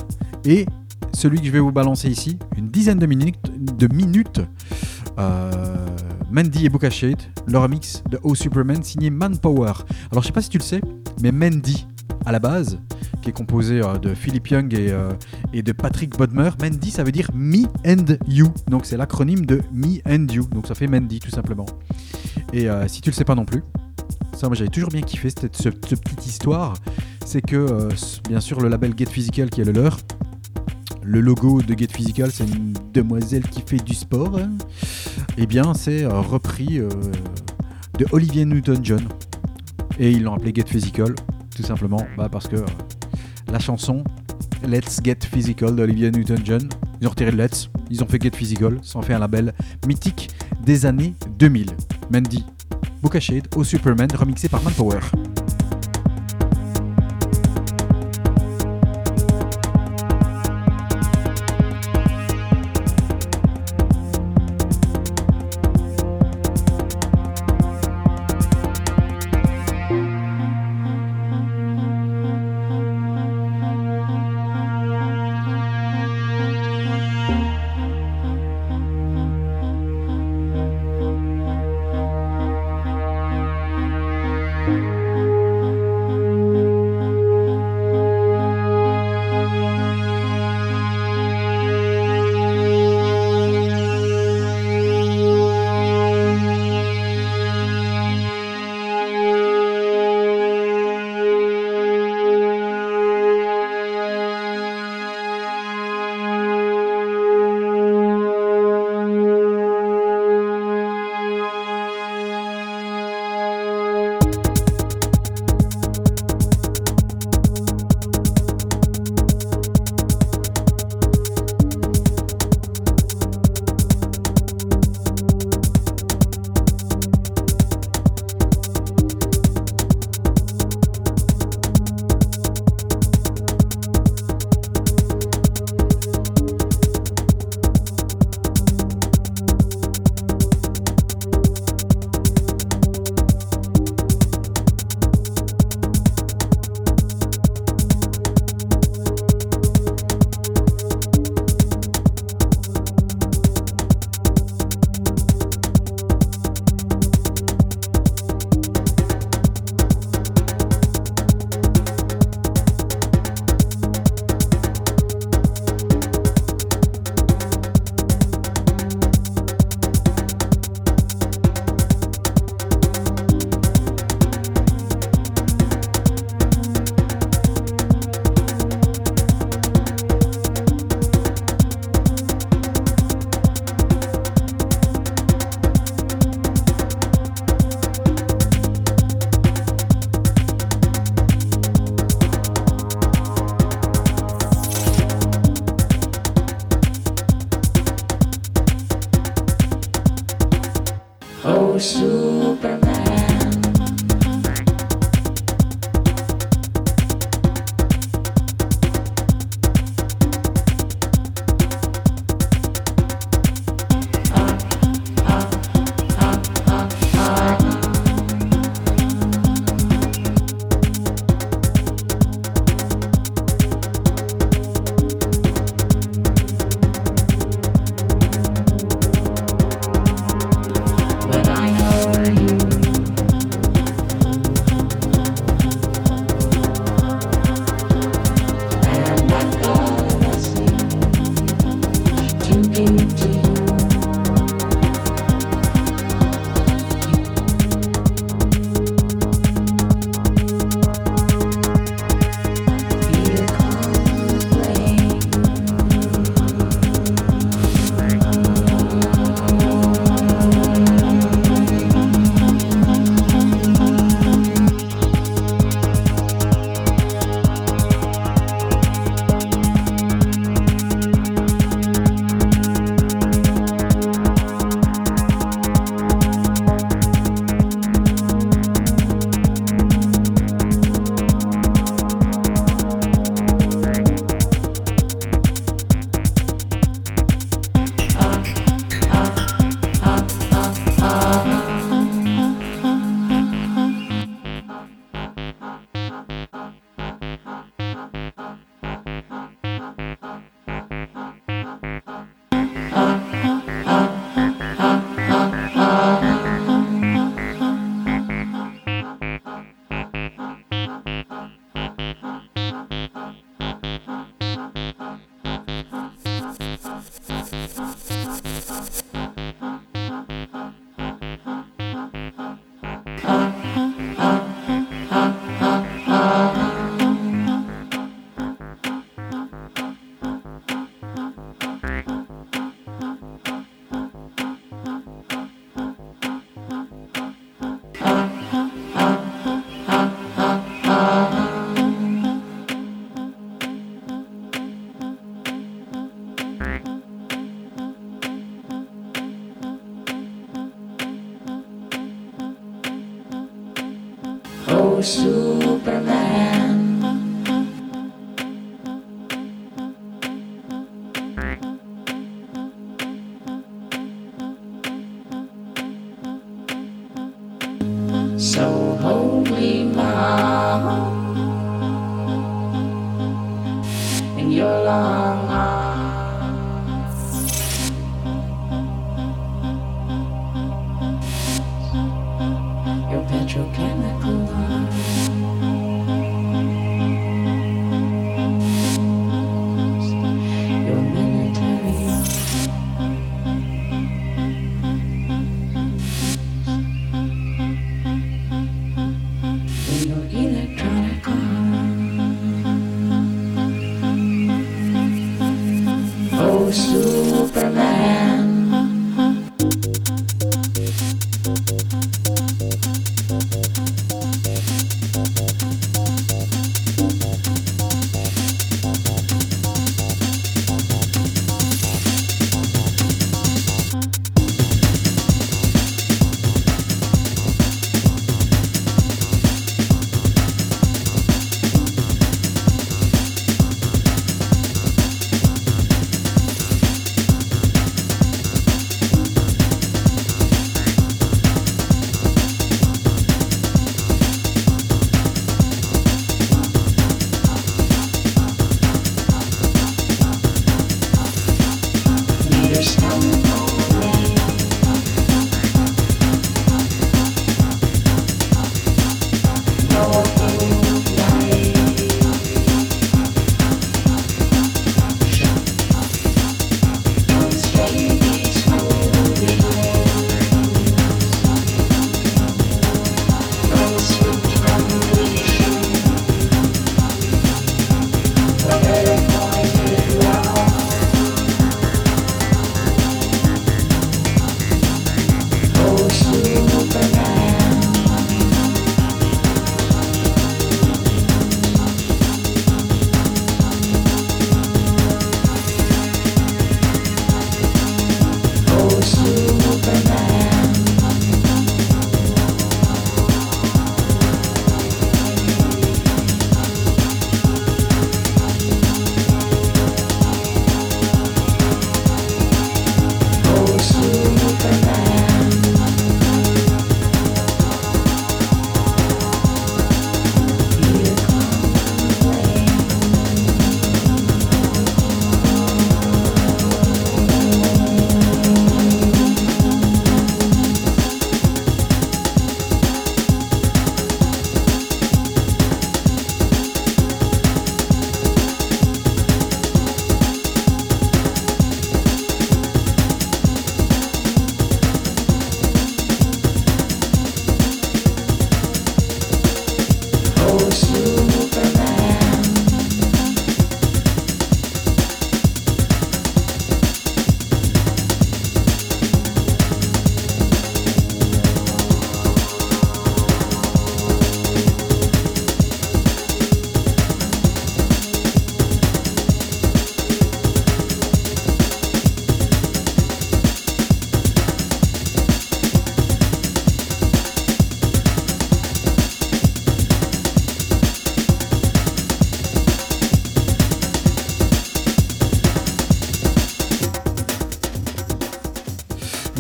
[0.46, 0.66] et
[1.14, 4.42] celui que je vais vous balancer ici, une dizaine de minutes, de minutes
[6.32, 9.74] Mandy et Shade, le remix de O Superman signé Manpower.
[10.12, 10.82] Alors je sais pas si tu le sais,
[11.22, 11.88] mais Mandy,
[12.26, 12.80] à la base,
[13.22, 15.12] qui est composé euh, de Philip Young et, euh,
[15.54, 16.50] et, de Patrick Bodmer.
[16.62, 18.52] Mandy, ça veut dire Me and You.
[18.68, 20.46] Donc c'est l'acronyme de Me and You.
[20.52, 21.66] Donc ça fait Mandy tout simplement.
[22.54, 23.64] Et euh, si tu le sais pas non plus,
[24.34, 26.76] ça moi j'avais toujours bien kiffé cette, petite histoire.
[27.26, 27.90] C'est que
[28.30, 29.98] bien sûr le label Get Physical qui est le leur.
[31.06, 34.40] Le logo de Get Physical, c'est une demoiselle qui fait du sport.
[34.40, 34.52] Hein.
[35.38, 39.08] Eh bien, c'est repris de Olivier Newton-John.
[40.00, 41.14] Et ils l'ont appelé Get Physical,
[41.56, 42.58] tout simplement bah, parce que
[43.52, 44.04] la chanson
[44.68, 46.68] Let's Get Physical d'Olivia Newton-John.
[47.02, 49.54] Ils ont retiré le Let's, ils ont fait Get Physical, ça en fait un label
[49.88, 50.30] mythique
[50.64, 51.72] des années 2000.
[52.12, 52.44] Mandy,
[53.02, 55.00] Book Shade au Superman remixé par Manpower.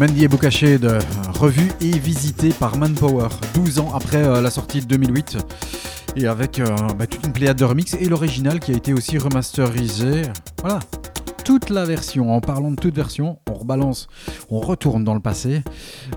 [0.05, 0.99] Mandy et Bokaché de
[1.39, 5.37] revu et visité par Manpower 12 ans après euh, la sortie de 2008
[6.15, 9.17] et avec euh, bah, toute une pléiade de remix et l'original qui a été aussi
[9.17, 10.21] remasterisé.
[10.61, 10.79] Voilà,
[11.43, 12.35] toute la version.
[12.35, 14.07] En parlant de toute version, on rebalance,
[14.51, 15.63] on retourne dans le passé.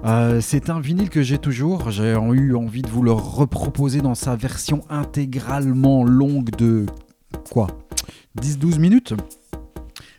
[0.04, 1.90] Euh, c'est un vinyle que j'ai toujours.
[1.90, 6.84] J'ai eu envie de vous le reproposer dans sa version intégralement longue de
[7.50, 7.68] quoi
[8.38, 9.14] 10-12 minutes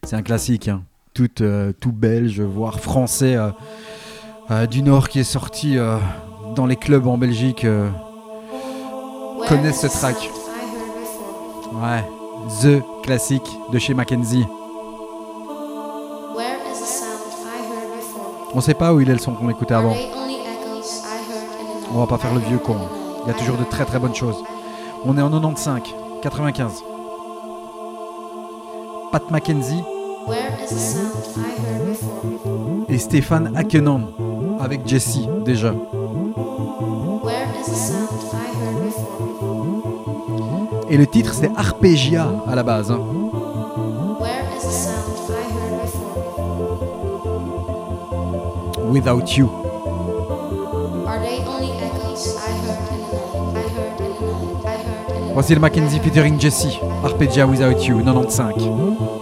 [0.04, 0.86] C'est un classique, hein.
[1.20, 3.50] Tout, euh, tout belge, voire français euh,
[4.52, 5.78] euh, du Nord qui est sorti
[6.56, 7.66] dans les clubs en Belgique.
[9.48, 10.30] connaissent ce track.
[11.74, 12.04] ouais,
[12.62, 14.46] The classique de chez Mackenzie.
[18.56, 19.96] On sait pas où il est le son qu'on écoutait avant.
[21.94, 22.78] On va pas faire le vieux con.
[23.26, 24.41] Il y a toujours de très très bonnes choses.
[25.06, 26.84] On est en 95, 95.
[29.12, 29.84] Pat Mackenzie
[32.88, 34.02] et Stéphane Akenon
[34.60, 35.72] avec Jesse déjà.
[35.72, 40.86] Where is the sound I heard before?
[40.90, 42.91] Et le titre c'était Arpeggia à la base.
[42.91, 43.00] hein.
[48.91, 49.50] Without You.
[55.34, 55.60] Voici le.
[55.62, 56.80] Mackenzie featuring Jesse.
[57.04, 59.19] Arpeggia Without You, 95.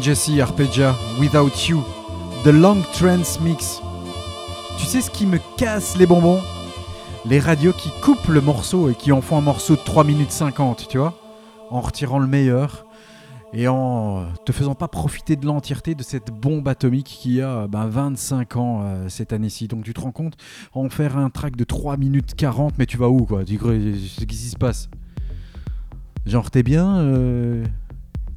[0.00, 1.82] Jesse Arpegia, Without You,
[2.44, 3.82] The Long Trance Mix.
[4.78, 6.40] Tu sais ce qui me casse les bonbons?
[7.26, 10.30] Les radios qui coupent le morceau et qui en font un morceau de 3 minutes
[10.30, 11.20] 50, tu vois?
[11.70, 12.86] En retirant le meilleur
[13.52, 17.86] et en te faisant pas profiter de l'entièreté de cette bombe atomique qui a ben,
[17.86, 19.68] 25 ans euh, cette année-ci.
[19.68, 20.36] Donc tu te rends compte,
[20.72, 23.44] en faire un track de 3 minutes 40, mais tu vas où quoi?
[23.44, 24.88] Qu'est-ce qui se passe?
[26.26, 27.64] Genre t'es bien euh,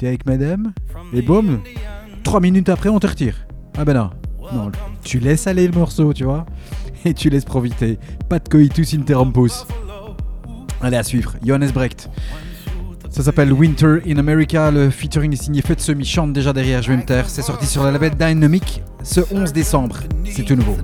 [0.03, 0.73] T'es avec madame
[1.13, 1.61] Et boum
[2.25, 3.47] 3 minutes après on te retire.
[3.77, 4.09] Ah ben non.
[4.53, 4.69] Non,
[5.01, 6.45] tu laisses aller le morceau, tu vois
[7.05, 7.97] Et tu laisses profiter.
[8.27, 9.65] Pas de coitus interrompus.
[10.81, 12.09] Allez à suivre, Johannes Brecht.
[13.09, 14.71] Ça s'appelle Winter in America.
[14.71, 16.81] Le featuring est signé Fête Semi chante déjà derrière.
[16.81, 17.29] Je vais me taire.
[17.29, 19.99] C'est sorti sur la label Dynamic ce 11 décembre.
[20.29, 20.75] C'est tout nouveau.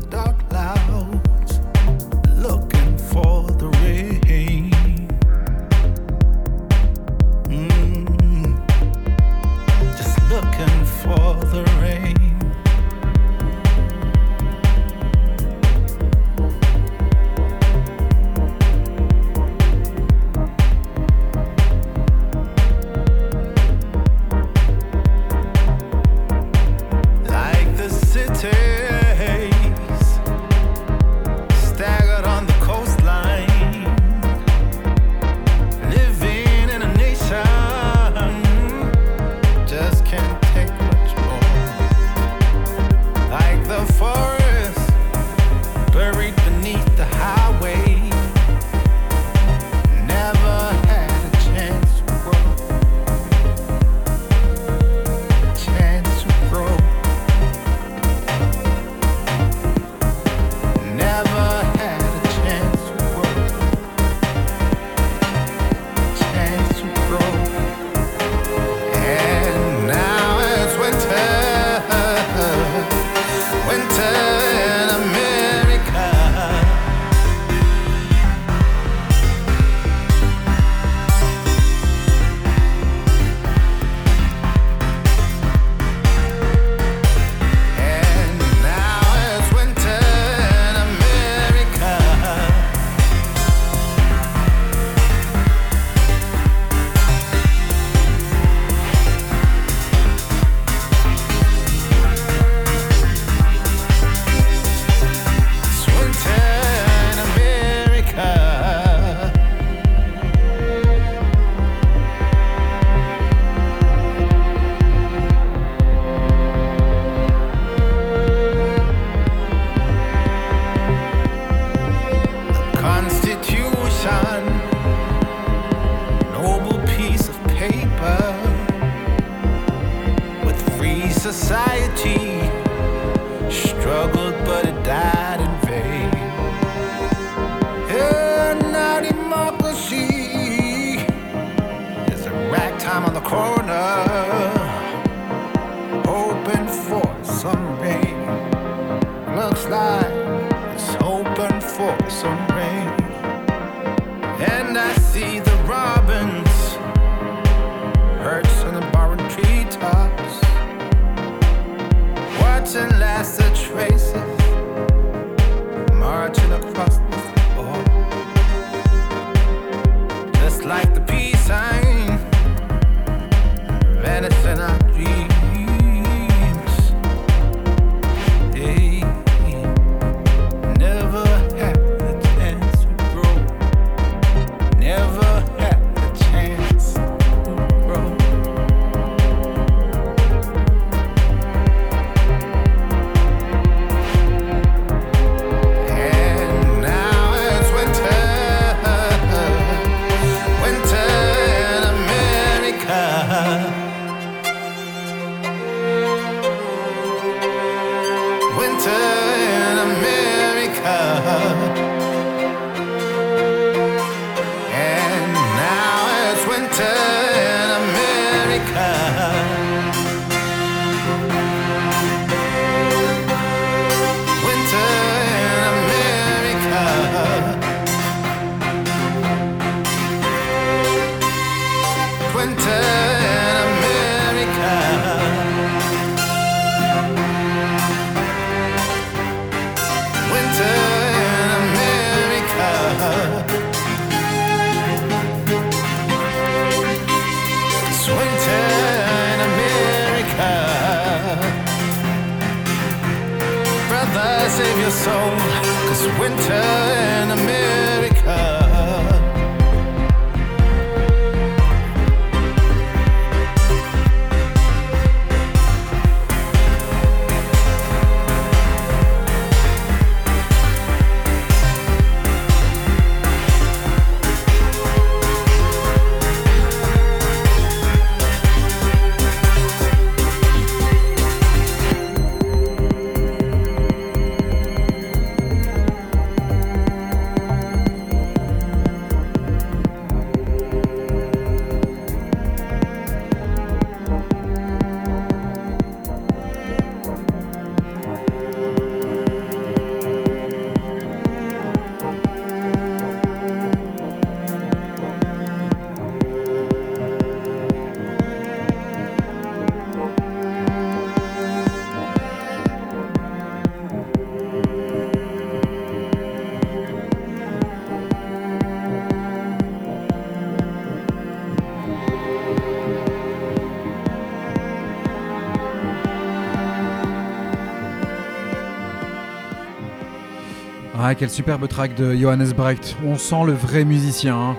[331.11, 332.95] Ah, quel superbe track de Johannes Brecht.
[333.03, 334.35] On sent le vrai musicien.
[334.37, 334.57] hein.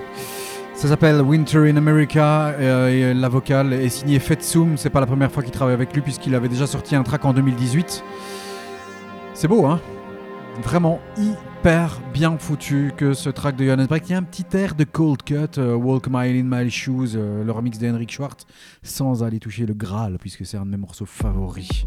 [0.75, 4.77] Ça s'appelle Winter in America euh, la vocale est signée Fetsum.
[4.77, 7.25] C'est pas la première fois qu'il travaille avec lui puisqu'il avait déjà sorti un track
[7.25, 8.03] en 2018.
[9.33, 9.81] C'est beau, hein
[10.65, 14.09] Vraiment hyper bien foutu que ce track de Johannes Brecht.
[14.09, 17.11] Il y a un petit air de Cold Cut, euh, Walk Mile in My Shoes,
[17.15, 18.45] euh, le remix de Henrik Schwartz,
[18.83, 21.85] sans aller toucher le Graal puisque c'est un de mes morceaux favoris.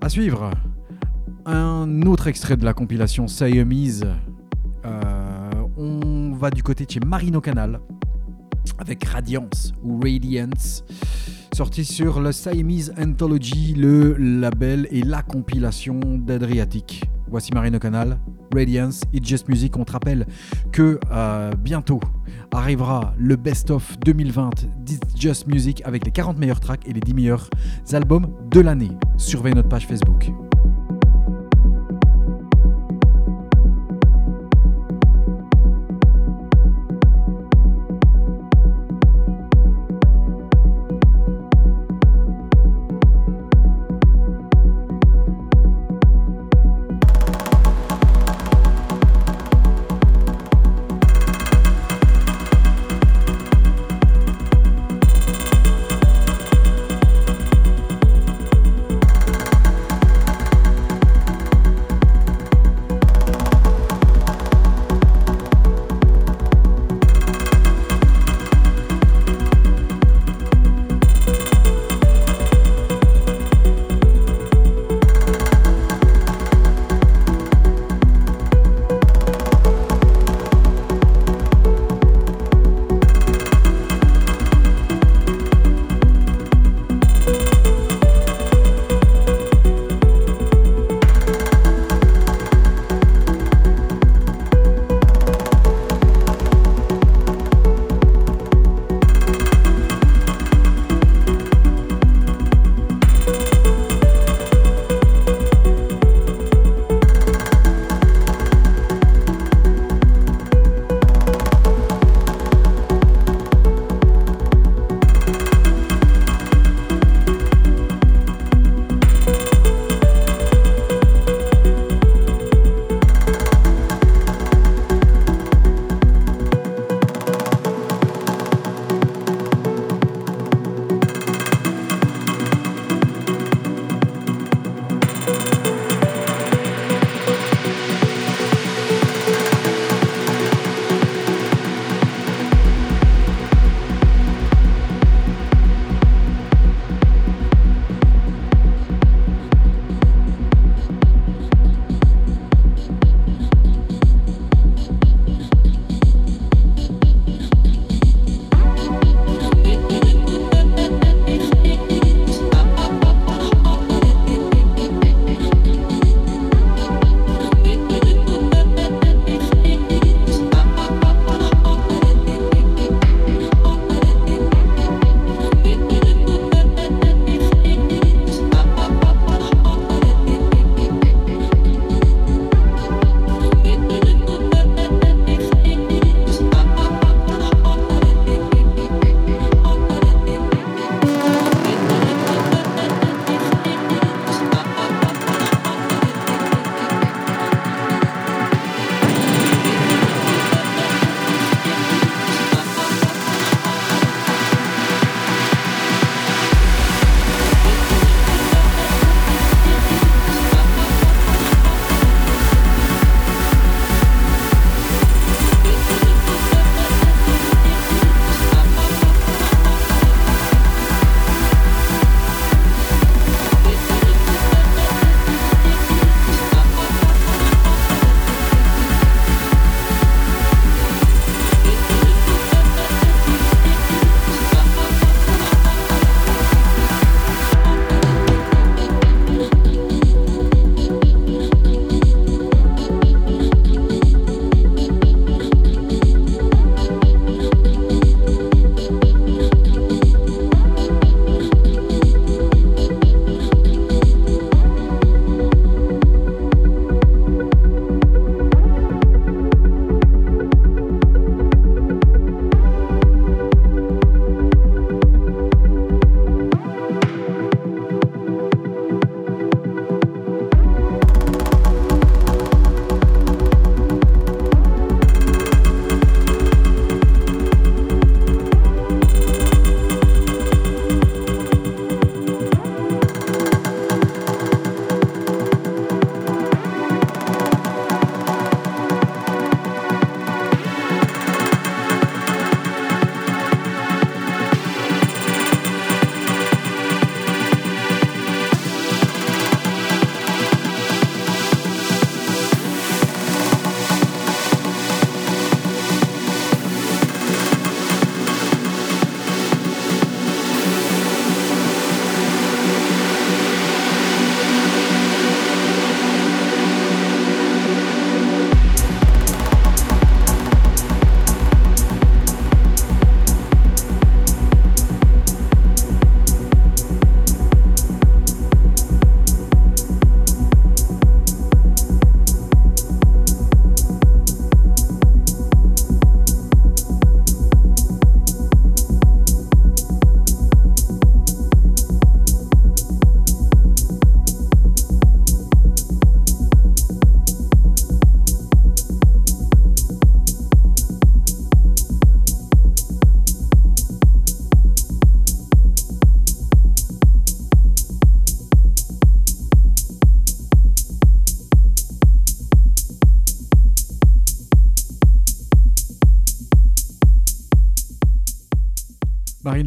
[0.00, 0.52] À suivre,
[1.46, 4.04] un autre extrait de la compilation Siamese.
[4.84, 7.80] Euh, on va du côté de chez Marino Canal
[8.78, 10.84] avec Radiance ou Radiance,
[11.54, 17.04] sorti sur le Siamese Anthology, le label et la compilation d'Adriatic.
[17.28, 18.18] Voici Marino Canal,
[18.54, 19.76] Radiance, It's Just Music.
[19.78, 20.26] On te rappelle
[20.70, 22.00] que euh, bientôt
[22.52, 24.50] arrivera le best-of 2020
[24.80, 27.48] d'It's Just Music avec les 40 meilleurs tracks et les 10 meilleurs
[27.92, 28.90] albums de l'année.
[29.16, 30.30] Surveille notre page Facebook.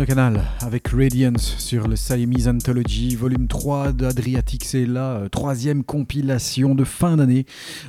[0.06, 4.64] Canal avec Radiance sur le Siamese Anthology volume 3 d'Adriatic.
[4.64, 7.46] C'est la euh, troisième compilation de fin d'année.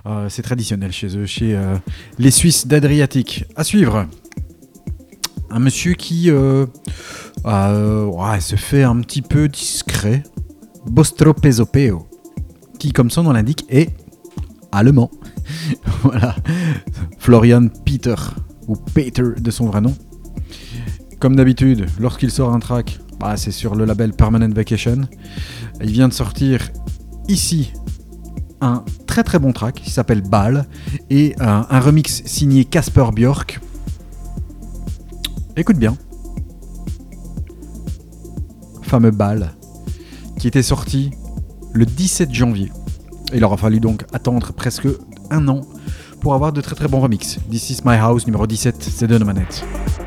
[0.07, 1.77] Euh, c'est traditionnel chez eux, chez euh,
[2.19, 3.45] les Suisses d'Adriatic.
[3.55, 4.07] À suivre,
[5.51, 6.67] un monsieur qui se
[8.57, 10.23] fait un petit peu discret.
[10.87, 12.09] Bostro Pesopeo,
[12.79, 13.91] qui, comme son nom l'indique, est
[14.73, 15.11] allemand.
[16.03, 16.35] voilà.
[17.19, 18.17] Florian Peter,
[18.69, 19.95] ou Peter de son vrai nom.
[21.19, 25.03] Comme d'habitude, lorsqu'il sort un track, bah, c'est sur le label Permanent Vacation.
[25.81, 26.69] Il vient de sortir
[27.29, 27.73] ici
[28.61, 30.67] un très très bon track qui s'appelle Ball
[31.11, 33.61] et un, remix signé Casper Björk.
[35.57, 35.97] Écoute bien.
[38.83, 39.53] Fameux Ball
[40.39, 41.11] qui était sorti
[41.73, 42.71] le 17 janvier.
[43.35, 44.87] Il aura fallu donc attendre presque
[45.31, 45.63] un an
[46.21, 47.39] pour avoir de très très bons remixes.
[47.51, 50.06] This is My House numéro 17, c'est de nos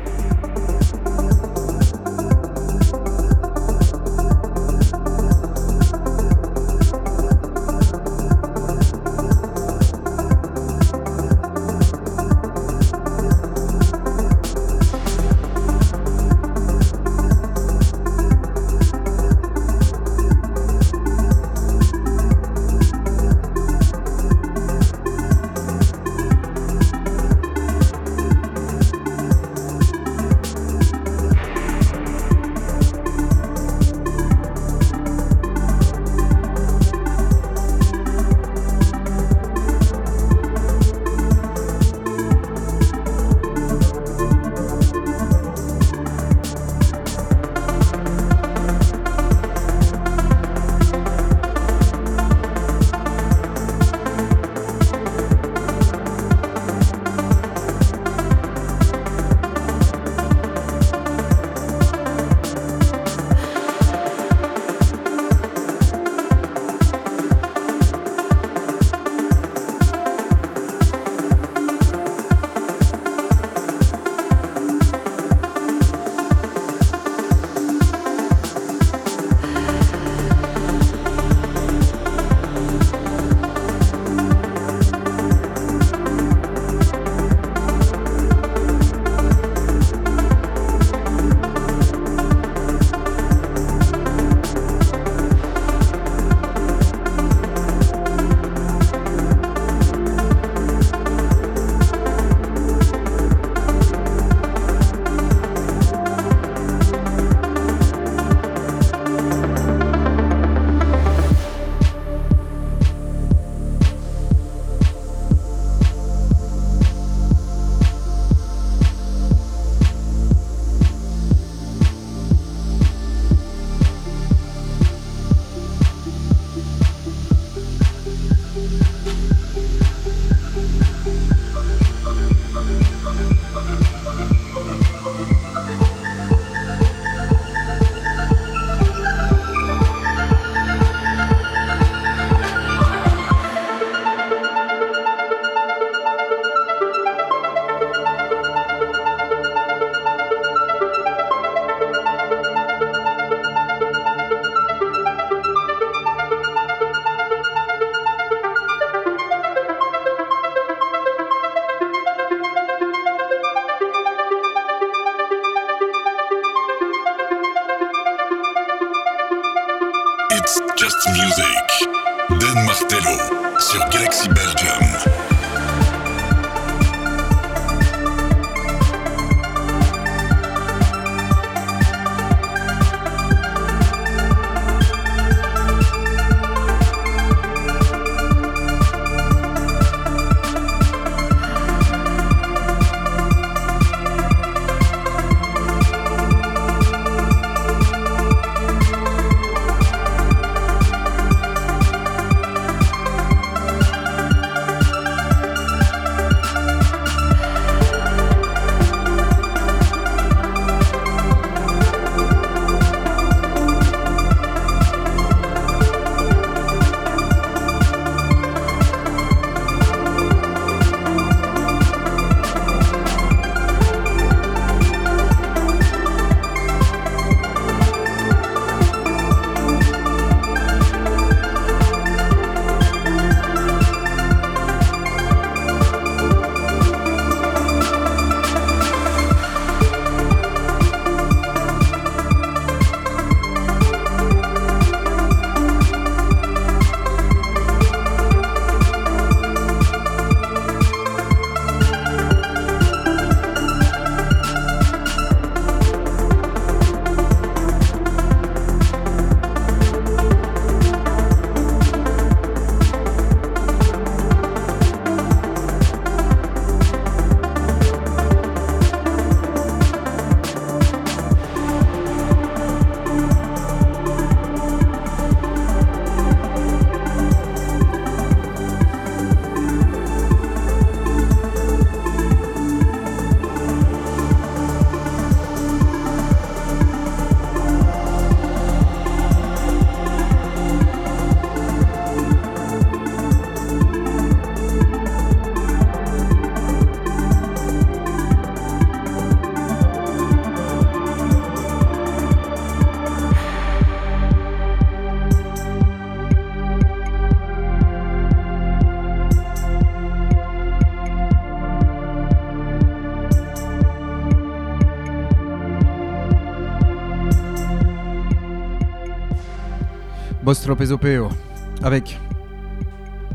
[321.82, 322.18] Avec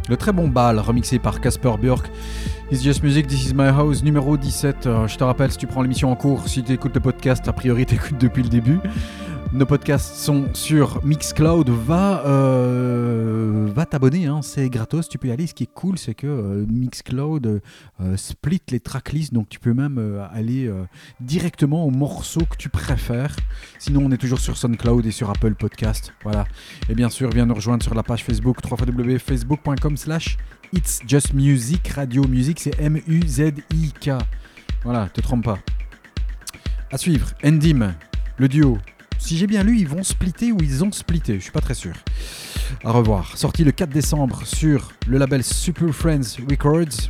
[0.10, 2.12] le très bon bal remixé par Casper Björk.
[2.72, 4.86] It's Just Music, This Is My House, numéro 17.
[4.86, 7.48] Euh, je te rappelle, si tu prends l'émission en cours, si tu écoutes le podcast,
[7.48, 8.80] a priori tu écoutes depuis le début.
[9.54, 11.70] Nos podcasts sont sur Mixcloud.
[11.70, 13.35] Va, euh,
[13.76, 15.47] va t'abonner, hein, c'est gratos, tu peux y aller.
[15.47, 17.61] Ce qui est cool, c'est que euh, Mixcloud
[17.99, 20.72] euh, split les tracklists, donc tu peux même euh, aller
[21.19, 23.35] directement aux morceaux que tu préfères.
[23.77, 26.14] Sinon, on est toujours sur SoundCloud et sur Apple Podcast.
[26.23, 26.45] Voilà.
[26.89, 30.38] Et bien sûr, viens nous rejoindre sur la page Facebook www.facebook.com slash
[30.73, 31.89] It's Just Music.
[31.89, 34.11] Radio Music, c'est M-U-Z-I-K.
[34.84, 35.60] Voilà, te trompe pas.
[36.91, 37.93] À suivre, Endim,
[38.38, 38.77] le duo.
[39.18, 41.74] Si j'ai bien lu, ils vont splitter ou ils ont splitté, je suis pas très
[41.74, 41.94] sûr.
[42.84, 43.38] À revoir.
[43.38, 47.10] Sorti le 4 décembre sur le label Super Friends Records.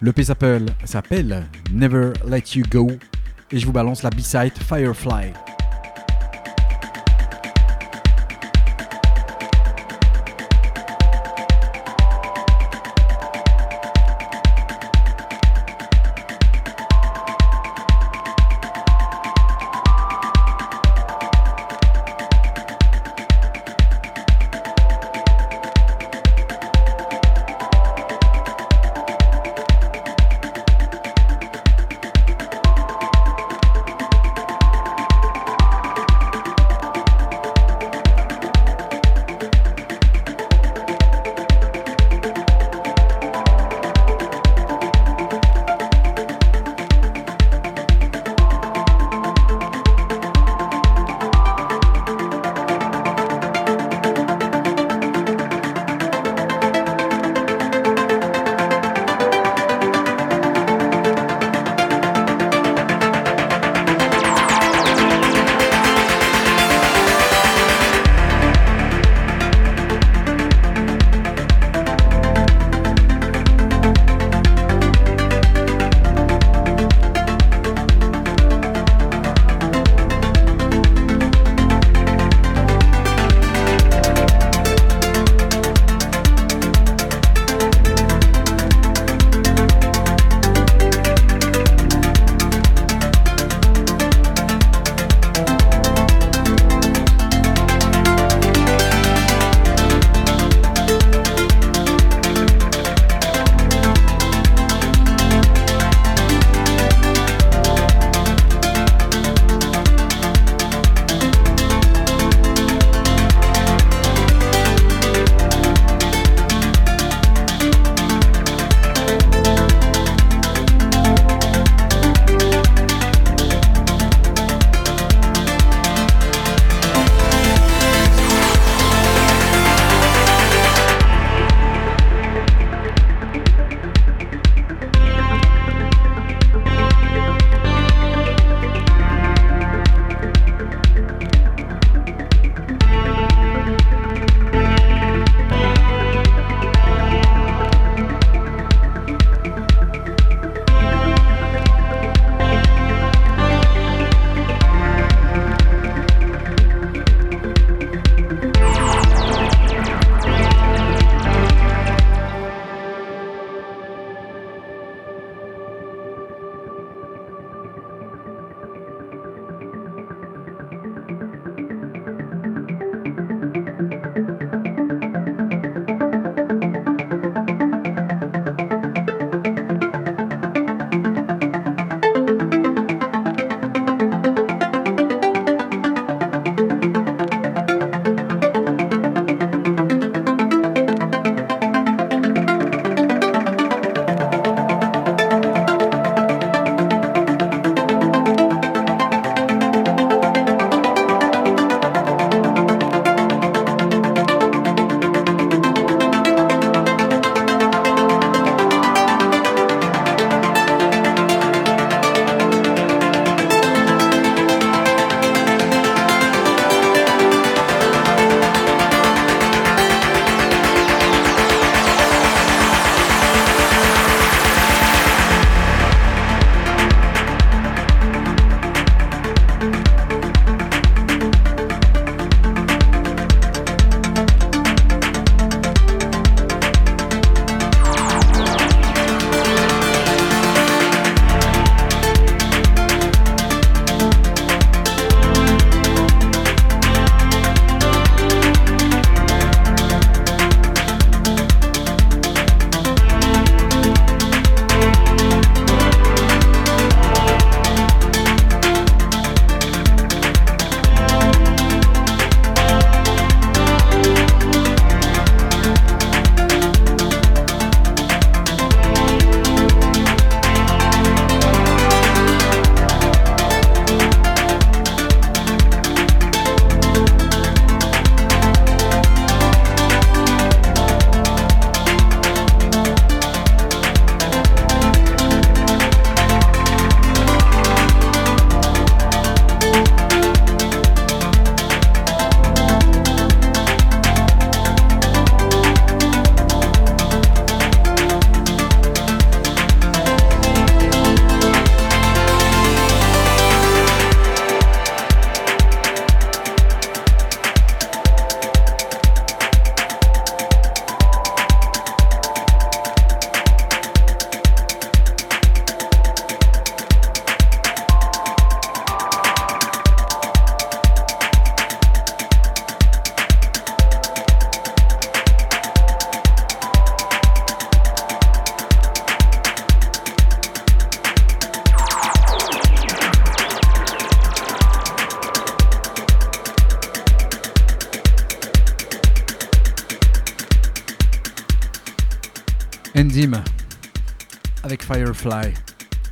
[0.00, 2.88] L'EP s'appelle s'appelle Never Let You Go
[3.50, 5.32] et je vous balance la B-side Firefly.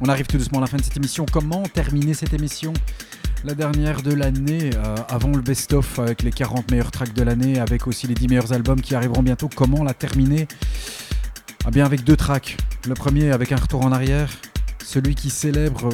[0.06, 1.26] On arrive tout doucement à la fin de cette émission.
[1.26, 2.72] Comment terminer cette émission
[3.42, 7.58] La dernière de l'année, euh, avant le best-of avec les 40 meilleurs tracks de l'année,
[7.58, 9.50] avec aussi les 10 meilleurs albums qui arriveront bientôt.
[9.52, 10.46] Comment la terminer?
[11.64, 12.56] Ah bien avec deux tracks.
[12.86, 14.30] Le premier avec un retour en arrière,
[14.84, 15.88] celui qui célèbre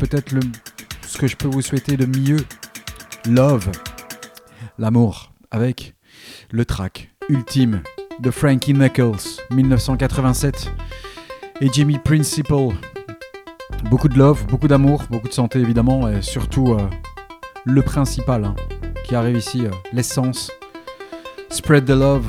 [0.00, 0.34] peut-être
[1.06, 2.44] ce que je peux vous souhaiter de mieux.
[3.28, 3.70] Love,
[4.76, 5.94] l'amour, avec
[6.50, 7.82] le track ultime
[8.18, 10.72] de Frankie Knuckles, 1987,
[11.60, 12.74] et Jimmy Principle.
[13.84, 16.78] Beaucoup de love, beaucoup d'amour, beaucoup de santé évidemment, et surtout euh,
[17.64, 18.56] le principal hein,
[19.04, 20.50] qui arrive ici, euh, l'essence.
[21.50, 22.24] Spread the love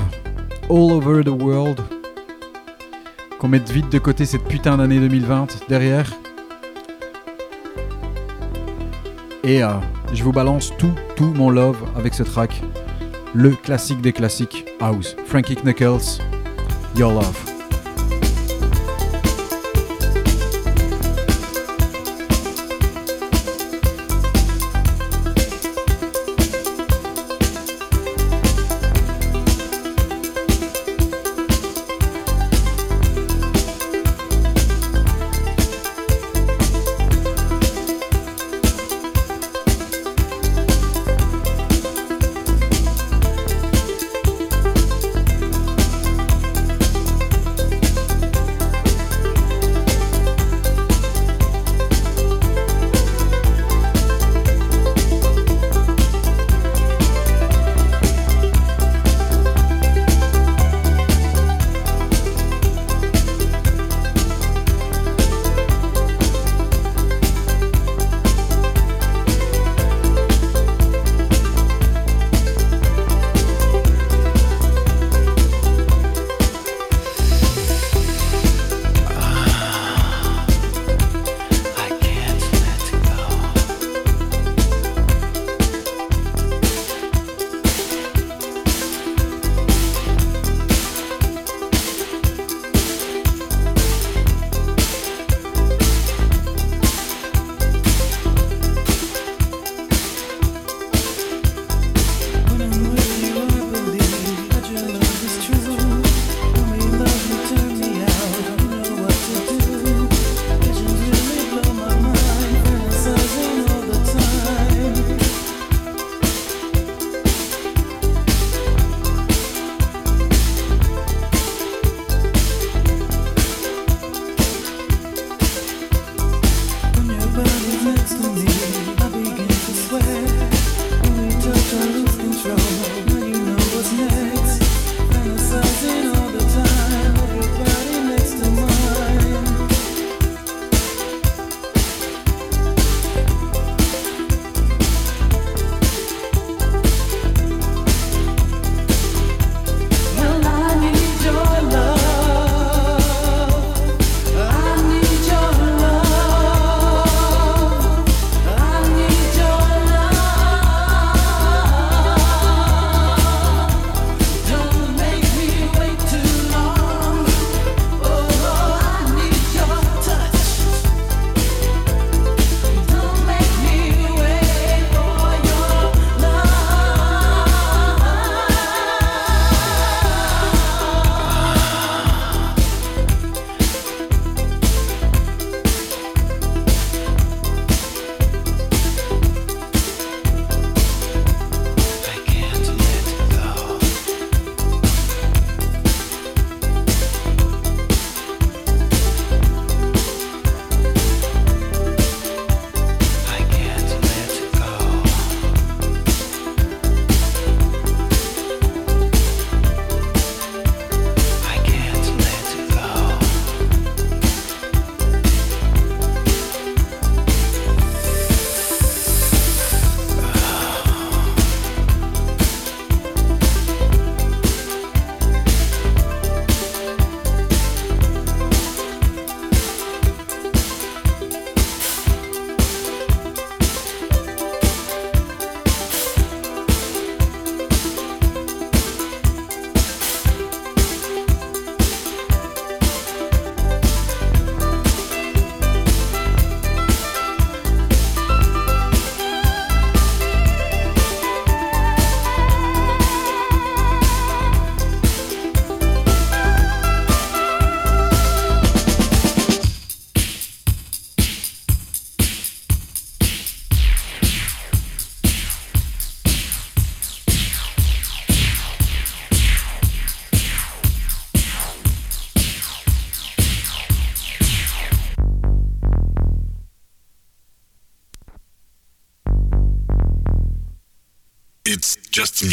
[0.70, 1.80] all over the world.
[3.38, 6.12] Qu'on mette vite de côté cette putain d'année 2020 derrière.
[9.44, 9.68] Et euh,
[10.12, 12.62] je vous balance tout, tout mon love avec ce track.
[13.34, 15.16] Le classique des classiques, House.
[15.26, 16.20] Frankie Knuckles,
[16.96, 17.47] Your Love.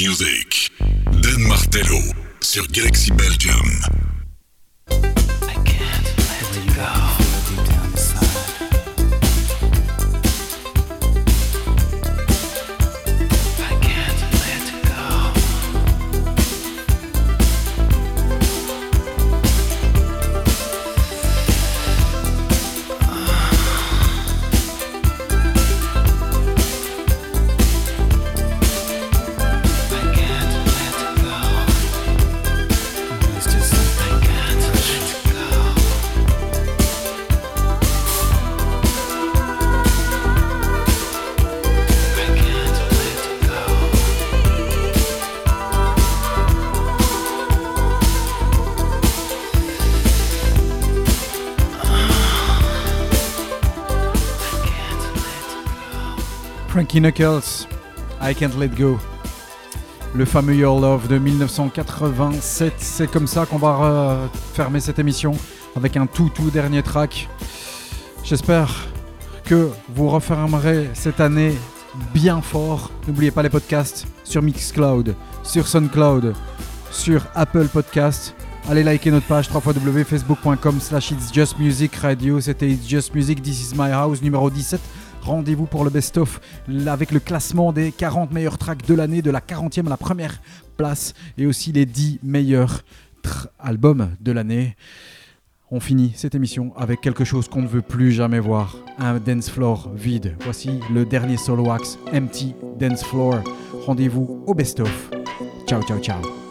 [0.05, 0.44] Music.
[56.99, 57.67] Knuckles,
[58.21, 58.97] I Can't Let Go.
[60.13, 62.73] Le fameux Your Love de 1987.
[62.77, 65.33] C'est comme ça qu'on va euh, fermer cette émission
[65.75, 67.27] avec un tout tout dernier track.
[68.23, 68.87] J'espère
[69.43, 71.53] que vous refermerez cette année
[72.13, 72.91] bien fort.
[73.07, 76.33] N'oubliez pas les podcasts sur Mixcloud, sur Soundcloud,
[76.91, 78.35] sur Apple Podcast.
[78.69, 82.39] Allez liker notre page www.facebook.com slash It's Just Music Radio.
[82.39, 84.79] C'était It's Just Music, This Is My House numéro 17.
[85.25, 86.39] Rendez-vous pour le best-of
[86.85, 90.39] avec le classement des 40 meilleurs tracks de l'année, de la 40e à la première
[90.77, 92.83] place, et aussi les 10 meilleurs
[93.57, 94.75] albums de l'année.
[95.71, 99.49] On finit cette émission avec quelque chose qu'on ne veut plus jamais voir, un dance
[99.49, 100.35] floor vide.
[100.41, 103.39] Voici le dernier solo axe, Empty Dance Floor.
[103.83, 105.09] Rendez-vous au best-of.
[105.67, 106.44] Ciao, ciao, ciao.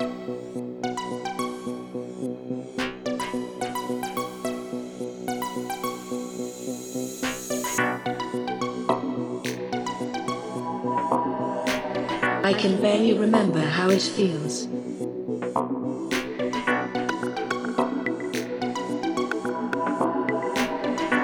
[12.45, 14.67] I can barely remember how it feels.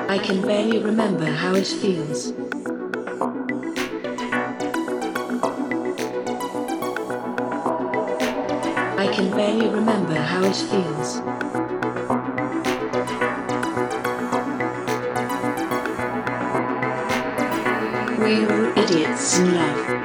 [0.08, 2.32] I can barely remember how it feels.
[8.96, 11.20] I can barely remember how it feels.
[18.18, 19.99] We were idiots in love.